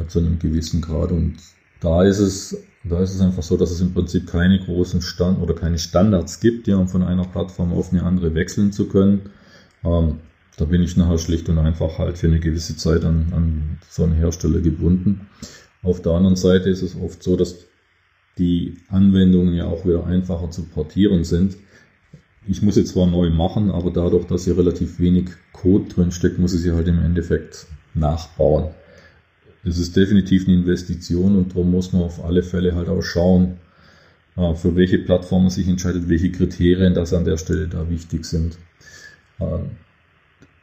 zu 0.09 0.19
einem 0.19 0.39
gewissen 0.39 0.81
Grad. 0.81 1.11
Und 1.11 1.37
da 1.81 2.05
ist 2.05 2.19
es, 2.19 2.57
da 2.85 3.03
ist 3.03 3.15
es 3.15 3.21
einfach 3.21 3.43
so, 3.43 3.57
dass 3.57 3.71
es 3.71 3.81
im 3.81 3.95
Prinzip 3.95 4.27
keine 4.27 4.59
großen 4.59 5.01
Stand 5.01 5.41
oder 5.41 5.55
keine 5.55 5.79
Standards 5.79 6.41
gibt, 6.41 6.69
ja, 6.69 6.77
um 6.77 6.89
von 6.89 7.03
einer 7.03 7.25
Plattform 7.25 7.73
auf 7.73 7.93
eine 7.93 8.03
andere 8.03 8.35
wechseln 8.35 8.73
zu 8.73 8.89
können. 8.89 9.31
Ähm, 9.85 10.21
da 10.59 10.65
bin 10.65 10.83
ich 10.83 10.97
nachher 10.97 11.19
schlicht 11.19 11.49
und 11.49 11.59
einfach 11.59 11.99
halt 11.99 12.19
für 12.19 12.29
eine 12.29 12.41
gewisse 12.41 12.77
Zeit 12.77 13.05
an, 13.05 13.33
an 13.35 13.79
so 13.89 14.05
einen 14.05 14.15
Hersteller 14.15 14.61
gebunden. 14.61 15.29
Auf 15.83 16.03
der 16.03 16.13
anderen 16.13 16.37
Seite 16.37 16.71
ist 16.71 16.83
es 16.83 16.97
oft 16.97 17.23
so, 17.23 17.37
dass 17.37 17.67
die 18.39 18.79
Anwendungen 18.89 19.55
ja 19.55 19.67
auch 19.67 19.87
wieder 19.87 20.07
einfacher 20.07 20.51
zu 20.51 20.65
portieren 20.65 21.25
sind 21.25 21.57
ich 22.49 22.63
muss 22.63 22.77
sie 22.77 22.85
zwar 22.85 23.07
neu 23.07 23.31
machen, 23.31 23.71
aber 23.71 23.91
dadurch, 23.91 24.27
dass 24.27 24.45
hier 24.45 24.57
relativ 24.57 24.99
wenig 25.01 25.31
Code 25.53 25.89
drin 25.89 26.13
steckt, 26.13 26.39
muss 26.39 26.55
ich 26.55 26.61
sie 26.61 26.73
halt 26.73 26.89
im 26.89 27.01
Endeffekt 27.01 27.67
nachbauen. 27.95 28.71
Das 29.65 29.79
ist 29.79 29.97
definitiv 29.97 30.47
eine 30.47 30.57
Investition 30.57 31.37
und 31.37 31.51
darum 31.51 31.73
muss 31.73 31.93
man 31.93 32.03
auf 32.03 32.25
alle 32.25 32.43
Fälle 32.43 32.75
halt 32.75 32.89
auch 32.89 33.03
schauen, 33.03 33.57
äh, 34.37 34.55
für 34.55 34.77
welche 34.77 34.99
Plattform 34.99 35.43
man 35.43 35.51
sich 35.51 35.67
entscheidet, 35.67 36.09
welche 36.09 36.31
Kriterien 36.31 36.95
das 36.95 37.13
an 37.13 37.25
der 37.25 37.37
Stelle 37.37 37.67
da 37.67 37.91
wichtig 37.91 38.25
sind. 38.25 38.59
Ähm, 39.41 39.71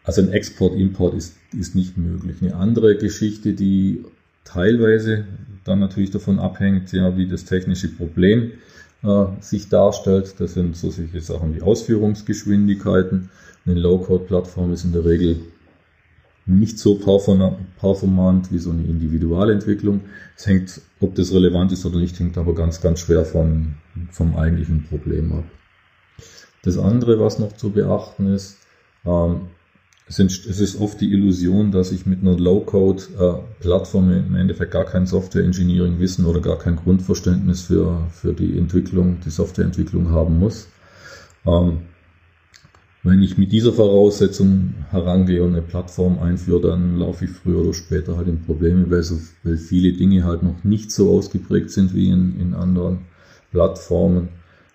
also 0.05 0.21
ein 0.21 0.31
Export-Import 0.31 1.15
ist, 1.15 1.35
ist 1.57 1.75
nicht 1.75 1.97
möglich. 1.97 2.37
Eine 2.41 2.55
andere 2.55 2.97
Geschichte, 2.97 3.53
die 3.53 4.03
teilweise 4.43 5.25
dann 5.63 5.79
natürlich 5.79 6.11
davon 6.11 6.39
abhängt, 6.39 6.91
ja, 6.91 7.17
wie 7.17 7.27
das 7.27 7.45
technische 7.45 7.87
Problem 7.89 8.51
äh, 9.03 9.25
sich 9.41 9.69
darstellt. 9.69 10.35
Das 10.39 10.53
sind 10.53 10.75
so 10.75 10.89
solche 10.89 11.21
Sachen 11.21 11.55
wie 11.55 11.61
Ausführungsgeschwindigkeiten. 11.61 13.29
Eine 13.65 13.79
Low-Code-Plattform 13.79 14.73
ist 14.73 14.83
in 14.83 14.93
der 14.93 15.05
Regel 15.05 15.39
nicht 16.45 16.77
so 16.77 16.95
performant 16.95 18.51
wie 18.51 18.57
so 18.57 18.71
eine 18.71 18.83
Individualentwicklung. 18.83 20.01
Es 20.35 20.45
hängt, 20.45 20.81
ob 20.99 21.15
das 21.15 21.33
relevant 21.33 21.71
ist 21.71 21.85
oder 21.85 21.99
nicht, 21.99 22.19
hängt 22.19 22.37
aber 22.37 22.53
ganz, 22.53 22.81
ganz 22.81 22.99
schwer 22.99 23.23
vom, 23.23 23.75
vom 24.11 24.35
eigentlichen 24.35 24.83
Problem 24.83 25.31
ab. 25.31 25.43
Das 26.63 26.77
andere, 26.77 27.19
was 27.19 27.39
noch 27.39 27.53
zu 27.53 27.71
beachten 27.71 28.27
ist, 28.27 28.57
ähm, 29.05 29.47
es, 30.07 30.19
ist 30.19 30.79
oft 30.79 30.99
die 30.99 31.11
Illusion, 31.11 31.71
dass 31.71 31.91
ich 31.91 32.05
mit 32.05 32.21
einer 32.21 32.37
Low-Code-Plattform 32.37 34.11
äh, 34.11 34.17
im 34.19 34.35
Endeffekt 34.35 34.71
gar 34.71 34.85
kein 34.85 35.05
Software-Engineering-Wissen 35.05 36.25
oder 36.25 36.41
gar 36.41 36.57
kein 36.59 36.75
Grundverständnis 36.75 37.61
für, 37.61 38.07
für 38.11 38.33
die 38.33 38.57
Entwicklung, 38.57 39.19
die 39.25 39.29
Softwareentwicklung 39.29 40.09
haben 40.11 40.39
muss. 40.39 40.67
Ähm, 41.45 41.79
wenn 43.05 43.21
ich 43.21 43.37
mit 43.37 43.51
dieser 43.51 43.73
Voraussetzung 43.73 44.75
herangehe 44.89 45.43
und 45.43 45.51
eine 45.51 45.61
Plattform 45.61 46.19
einführe, 46.19 46.61
dann 46.61 46.97
laufe 46.97 47.25
ich 47.25 47.31
früher 47.31 47.59
oder 47.59 47.73
später 47.73 48.15
halt 48.15 48.29
in 48.29 48.41
Probleme, 48.41 48.89
weil, 48.89 49.03
so, 49.03 49.19
weil 49.43 49.57
viele 49.57 49.91
Dinge 49.93 50.23
halt 50.23 50.41
noch 50.43 50.63
nicht 50.63 50.91
so 50.91 51.11
ausgeprägt 51.11 51.69
sind 51.69 51.93
wie 51.93 52.09
in, 52.09 52.39
in 52.39 52.53
anderen 52.53 52.99
Plattformen, 53.51 54.29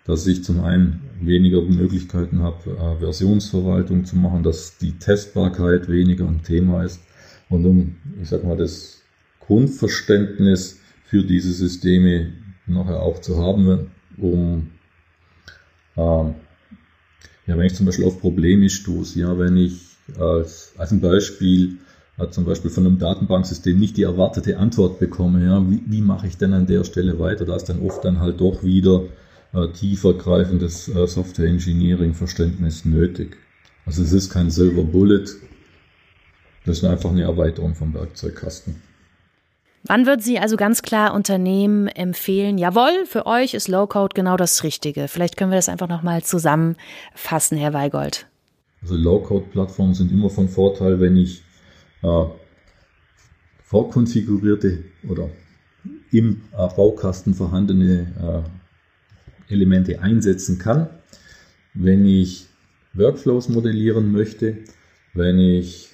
dass 0.09 0.27
ich 0.27 0.43
zum 0.43 0.65
einen 0.65 1.01
weniger 1.21 1.61
Möglichkeiten 1.61 2.41
habe, 2.41 2.71
äh, 2.71 2.99
Versionsverwaltung 2.99 4.07
zu 4.07 4.17
machen, 4.17 4.43
dass 4.43 4.79
die 4.79 4.93
Testbarkeit 4.93 5.89
weniger 5.89 6.27
ein 6.27 6.43
Thema 6.43 6.83
ist 6.83 7.01
und 7.51 7.67
um, 7.67 7.97
ich 8.21 8.31
sag 8.31 8.43
mal, 8.43 8.57
das 8.57 9.03
Grundverständnis 9.39 10.81
für 11.05 11.23
diese 11.23 11.53
Systeme 11.53 12.33
nachher 12.67 13.03
auch 13.03 13.21
zu 13.21 13.37
haben, 13.37 13.91
um 14.17 14.71
äh, 15.97 16.01
ja, 16.01 17.57
wenn 17.57 17.67
ich 17.67 17.75
zum 17.75 17.85
Beispiel 17.85 18.07
auf 18.07 18.19
Probleme 18.19 18.71
stoße, 18.71 19.21
ja, 19.21 19.39
wenn 19.39 19.59
ich 19.59 19.89
als, 20.19 20.73
als 20.79 20.91
ein 20.91 21.03
Beispiel 21.03 21.77
äh, 22.17 22.31
zum 22.31 22.47
Beispiel 22.47 22.71
von 22.71 22.87
einem 22.87 22.99
Datenbanksystem 22.99 23.79
nicht 23.79 23.99
die 23.99 24.05
erwartete 24.05 24.57
Antwort 24.57 25.01
bekomme, 25.01 25.45
ja, 25.45 25.71
wie, 25.71 25.83
wie 25.85 26.01
mache 26.01 26.29
ich 26.29 26.39
denn 26.39 26.55
an 26.55 26.67
der 26.67 26.85
Stelle 26.85 27.19
weiter? 27.19 27.45
Da 27.45 27.57
ist 27.57 27.69
dann 27.69 27.83
oft 27.83 28.03
dann 28.07 28.21
halt 28.21 28.41
doch 28.41 28.63
wieder 28.63 29.03
äh, 29.53 29.69
tiefergreifendes 29.69 30.89
äh, 30.89 31.07
Software 31.07 31.47
Engineering 31.47 32.15
Verständnis 32.15 32.85
nötig. 32.85 33.37
Also 33.87 34.03
es 34.03 34.13
ist 34.13 34.31
kein 34.31 34.51
Silver 34.51 34.83
Bullet, 34.83 35.25
das 36.67 36.79
ist 36.79 36.85
einfach 36.85 37.11
eine 37.11 37.23
Erweiterung 37.23 37.75
vom 37.75 37.95
Werkzeugkasten. 37.95 38.83
Wann 39.85 40.07
würden 40.07 40.21
Sie 40.21 40.39
also 40.39 40.57
ganz 40.57 40.83
klar 40.83 41.15
Unternehmen 41.15 41.89
empfehlen, 41.89 42.59
jawohl, 42.59 43.07
für 43.07 43.27
euch 43.27 43.55
ist 43.55 43.69
Low-Code 43.69 44.15
genau 44.15 44.37
das 44.37 44.63
Richtige? 44.65 45.09
Vielleicht 45.09 45.37
können 45.37 45.51
wir 45.51 45.57
das 45.57 45.69
einfach 45.69 45.89
nochmal 45.89 46.23
zusammenfassen, 46.23 47.57
Herr 47.57 47.73
Weigold. 47.73 48.27
Also 48.83 48.97
Low-Code-Plattformen 48.97 49.95
sind 49.95 50.13
immer 50.13 50.29
von 50.29 50.49
Vorteil, 50.49 51.01
wenn 51.01 51.17
ich 51.17 51.43
äh, 52.03 52.25
vorkonfigurierte 53.63 54.85
oder 55.09 55.31
im 56.11 56.43
äh, 56.53 56.69
Baukasten 56.75 57.35
vorhandene 57.35 58.45
äh, 58.45 58.58
Elemente 59.49 60.03
einsetzen 60.03 60.59
kann. 60.59 60.89
Wenn 61.75 62.05
ich 62.05 62.47
Workflows 62.95 63.49
modellieren 63.49 64.13
möchte, 64.13 64.59
wenn 65.15 65.39
ich 65.39 65.89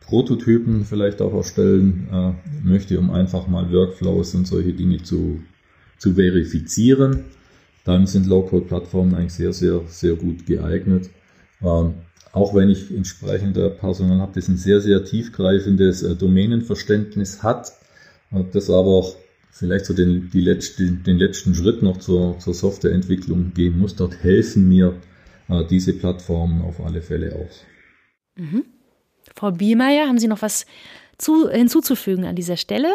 Prototypen 0.00 0.84
vielleicht 0.84 1.22
auch 1.22 1.32
erstellen 1.32 2.08
äh, 2.12 2.32
möchte, 2.64 2.98
um 2.98 3.10
einfach 3.10 3.46
mal 3.46 3.72
Workflows 3.72 4.34
und 4.34 4.46
solche 4.46 4.72
Dinge 4.72 5.02
zu, 5.02 5.40
zu 5.98 6.14
verifizieren, 6.14 7.24
dann 7.84 8.06
sind 8.06 8.26
Low-Code-Plattformen 8.26 9.14
eigentlich 9.14 9.34
sehr, 9.34 9.52
sehr, 9.52 9.80
sehr 9.86 10.14
gut 10.14 10.46
geeignet. 10.46 11.10
Ähm, 11.62 11.94
auch 12.32 12.54
wenn 12.54 12.70
ich 12.70 12.90
entsprechend 12.94 13.54
Personal 13.78 14.18
habe, 14.20 14.32
das 14.34 14.48
ein 14.48 14.56
sehr, 14.56 14.80
sehr 14.80 15.04
tiefgreifendes 15.04 16.02
äh, 16.02 16.16
Domänenverständnis 16.16 17.42
hat, 17.42 17.72
äh, 18.32 18.42
das 18.52 18.70
aber 18.70 18.88
auch 18.88 19.16
vielleicht 19.52 19.84
so 19.84 19.94
den, 19.94 20.30
die 20.32 20.40
letzte, 20.40 20.90
den 20.90 21.18
letzten 21.18 21.54
Schritt 21.54 21.82
noch 21.82 21.98
zur, 21.98 22.38
zur 22.38 22.54
Softwareentwicklung 22.54 23.52
gehen 23.54 23.78
muss. 23.78 23.94
Dort 23.94 24.22
helfen 24.24 24.68
mir 24.68 24.94
äh, 25.48 25.64
diese 25.66 25.92
Plattformen 25.92 26.62
auf 26.62 26.84
alle 26.84 27.02
Fälle 27.02 27.36
auch. 27.36 28.40
Mhm. 28.40 28.64
Frau 29.36 29.52
Bielmeier, 29.52 30.08
haben 30.08 30.18
Sie 30.18 30.28
noch 30.28 30.42
was 30.42 30.66
zu, 31.18 31.48
hinzuzufügen 31.48 32.24
an 32.24 32.34
dieser 32.34 32.56
Stelle? 32.56 32.94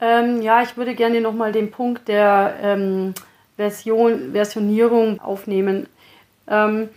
Ähm, 0.00 0.40
ja, 0.40 0.62
ich 0.62 0.76
würde 0.76 0.94
gerne 0.94 1.20
nochmal 1.20 1.52
den 1.52 1.70
Punkt 1.70 2.06
der 2.08 2.56
ähm, 2.62 3.14
Version, 3.56 4.32
Versionierung 4.32 5.20
aufnehmen. 5.20 5.88
Ähm, 6.46 6.88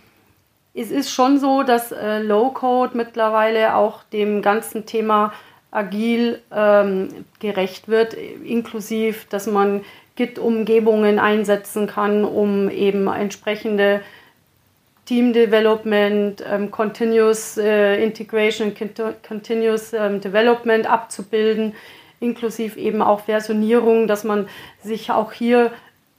es 0.74 0.90
ist 0.90 1.10
schon 1.10 1.38
so, 1.38 1.64
dass 1.64 1.92
äh, 1.92 2.22
Low-Code 2.22 2.96
mittlerweile 2.96 3.74
auch 3.74 4.04
dem 4.04 4.40
ganzen 4.40 4.86
Thema 4.86 5.32
agil 5.72 6.40
ähm, 6.54 7.08
gerecht 7.40 7.88
wird, 7.88 8.14
inklusive, 8.14 9.26
dass 9.30 9.46
man 9.46 9.80
Git-Umgebungen 10.14 11.18
einsetzen 11.18 11.86
kann, 11.86 12.24
um 12.24 12.70
eben 12.70 13.08
entsprechende 13.08 14.02
Team 15.06 15.32
Development, 15.32 16.44
ähm, 16.48 16.70
Continuous 16.70 17.56
äh, 17.56 18.02
Integration, 18.04 18.74
Continuous 19.26 19.92
ähm, 19.94 20.20
Development 20.20 20.88
abzubilden, 20.88 21.74
inklusive 22.20 22.78
eben 22.78 23.02
auch 23.02 23.20
Versionierung, 23.20 24.06
dass 24.06 24.22
man 24.22 24.48
sich 24.82 25.10
auch 25.10 25.32
hier 25.32 25.72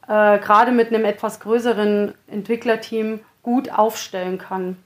äh, 0.08 0.40
gerade 0.40 0.72
mit 0.72 0.90
einem 0.90 1.06
etwas 1.06 1.40
größeren 1.40 2.14
Entwicklerteam 2.28 3.20
gut 3.44 3.72
aufstellen 3.72 4.38
kann. 4.38 4.78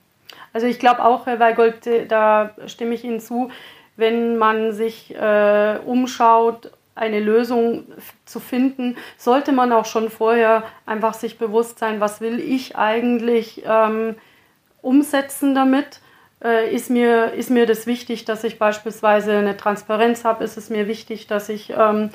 Also 0.53 0.67
ich 0.67 0.79
glaube 0.79 1.03
auch, 1.03 1.25
Herr 1.25 1.39
Weigold, 1.39 1.87
da 2.09 2.51
stimme 2.67 2.95
ich 2.95 3.03
Ihnen 3.03 3.19
zu, 3.19 3.49
wenn 3.97 4.37
man 4.37 4.71
sich 4.71 5.13
äh, 5.13 5.79
umschaut 5.85 6.71
eine 6.95 7.19
Lösung 7.19 7.83
zu 8.25 8.39
finden, 8.39 8.95
sollte 9.17 9.51
man 9.51 9.71
auch 9.71 9.85
schon 9.85 10.09
vorher 10.09 10.63
einfach 10.85 11.13
sich 11.13 11.37
bewusst 11.37 11.79
sein, 11.79 11.99
was 11.99 12.21
will 12.21 12.39
ich 12.39 12.75
eigentlich 12.75 13.63
ähm, 13.65 14.15
umsetzen 14.81 15.53
damit. 15.53 15.99
Äh, 16.43 16.73
ist, 16.73 16.89
mir, 16.89 17.33
ist 17.33 17.49
mir 17.49 17.65
das 17.65 17.87
wichtig, 17.87 18.25
dass 18.25 18.43
ich 18.43 18.57
beispielsweise 18.57 19.37
eine 19.37 19.57
Transparenz 19.57 20.23
habe? 20.25 20.43
Ist 20.43 20.57
es 20.57 20.69
mir 20.69 20.87
wichtig, 20.87 21.27
dass 21.27 21.49
ich 21.49 21.71
ähm, 21.71 22.09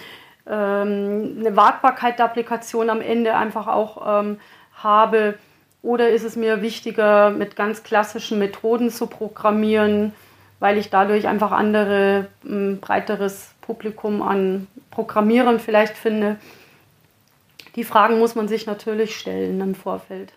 ähm, 0.46 1.36
eine 1.40 1.56
Wartbarkeit 1.56 2.18
der 2.18 2.26
Applikation 2.26 2.90
am 2.90 3.00
Ende 3.00 3.36
einfach 3.36 3.68
auch 3.68 4.20
ähm, 4.20 4.40
habe? 4.74 5.38
Oder 5.82 6.10
ist 6.10 6.24
es 6.24 6.36
mir 6.36 6.62
wichtiger, 6.62 7.30
mit 7.30 7.56
ganz 7.56 7.82
klassischen 7.82 8.38
Methoden 8.38 8.90
zu 8.90 9.08
programmieren, 9.08 10.12
weil 10.62 10.78
ich 10.78 10.90
dadurch 10.90 11.26
einfach 11.26 11.50
andere, 11.50 12.28
ein 12.44 12.78
breiteres 12.78 13.50
Publikum 13.62 14.22
an 14.22 14.68
Programmierern 14.92 15.58
vielleicht 15.58 15.96
finde. 15.96 16.36
Die 17.74 17.82
Fragen 17.82 18.20
muss 18.20 18.36
man 18.36 18.46
sich 18.46 18.64
natürlich 18.64 19.18
stellen 19.18 19.60
im 19.60 19.74
Vorfeld. 19.74 20.32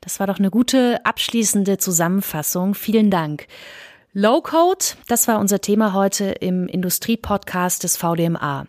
Das 0.00 0.20
war 0.20 0.28
doch 0.28 0.38
eine 0.38 0.50
gute 0.50 1.04
abschließende 1.04 1.76
Zusammenfassung. 1.78 2.74
Vielen 2.74 3.10
Dank. 3.10 3.48
Low 4.12 4.42
Code, 4.42 4.84
das 5.08 5.26
war 5.26 5.40
unser 5.40 5.60
Thema 5.60 5.92
heute 5.92 6.26
im 6.26 6.68
Industriepodcast 6.68 7.82
des 7.82 7.96
VDMA. 7.96 8.66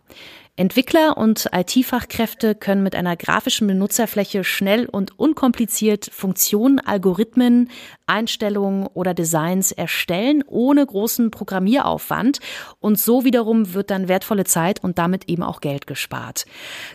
Entwickler 0.56 1.18
und 1.18 1.50
IT-Fachkräfte 1.52 2.54
können 2.54 2.84
mit 2.84 2.94
einer 2.94 3.18
grafischen 3.18 3.66
Benutzerfläche 3.66 4.44
schnell 4.44 4.86
und 4.86 5.18
unkompliziert 5.18 6.12
Funktionen, 6.13 6.80
Algorithmen, 6.80 7.72
Einstellungen 8.06 8.86
oder 8.86 9.16
Designs 9.16 9.72
erstellen, 9.72 10.44
ohne 10.46 10.86
großen 10.86 11.32
Programmieraufwand. 11.32 12.39
Und 12.80 13.00
so 13.00 13.26
wiederum 13.26 13.74
wird 13.74 13.89
dann 13.89 14.08
wertvolle 14.08 14.44
Zeit 14.44 14.84
und 14.84 15.00
damit 15.00 15.28
eben 15.28 15.42
auch 15.42 15.60
Geld 15.60 15.88
gespart. 15.88 16.46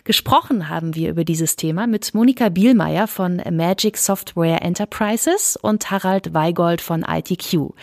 Gesprochen 0.05 0.69
haben 0.69 0.95
wir 0.95 1.09
über 1.09 1.25
dieses 1.25 1.57
Thema 1.57 1.85
mit 1.85 2.13
Monika 2.13 2.47
Bielmeier 2.47 3.07
von 3.07 3.41
Magic 3.51 3.97
Software 3.97 4.61
Enterprises 4.61 5.57
und 5.57 5.91
Harald 5.91 6.33
Weigold 6.33 6.79
von 6.79 7.03
ITQ. 7.03 7.73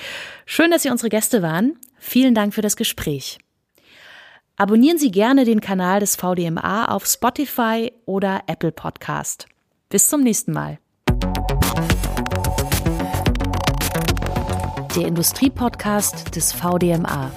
Schön, 0.46 0.70
dass 0.70 0.84
Sie 0.84 0.90
unsere 0.90 1.10
Gäste 1.10 1.42
waren. 1.42 1.78
Vielen 1.98 2.34
Dank 2.34 2.54
für 2.54 2.62
das 2.62 2.76
Gespräch. 2.76 3.36
Abonnieren 4.58 4.96
Sie 4.96 5.10
gerne 5.10 5.44
den 5.44 5.60
Kanal 5.60 6.00
des 6.00 6.16
VDMA 6.16 6.86
auf 6.86 7.04
Spotify 7.04 7.92
oder 8.06 8.44
Apple 8.46 8.72
Podcast. 8.72 9.46
Bis 9.90 10.08
zum 10.08 10.22
nächsten 10.22 10.52
Mal. 10.52 10.78
Der 14.96 15.06
Industriepodcast 15.06 16.34
des 16.34 16.54
VDMA. 16.54 17.30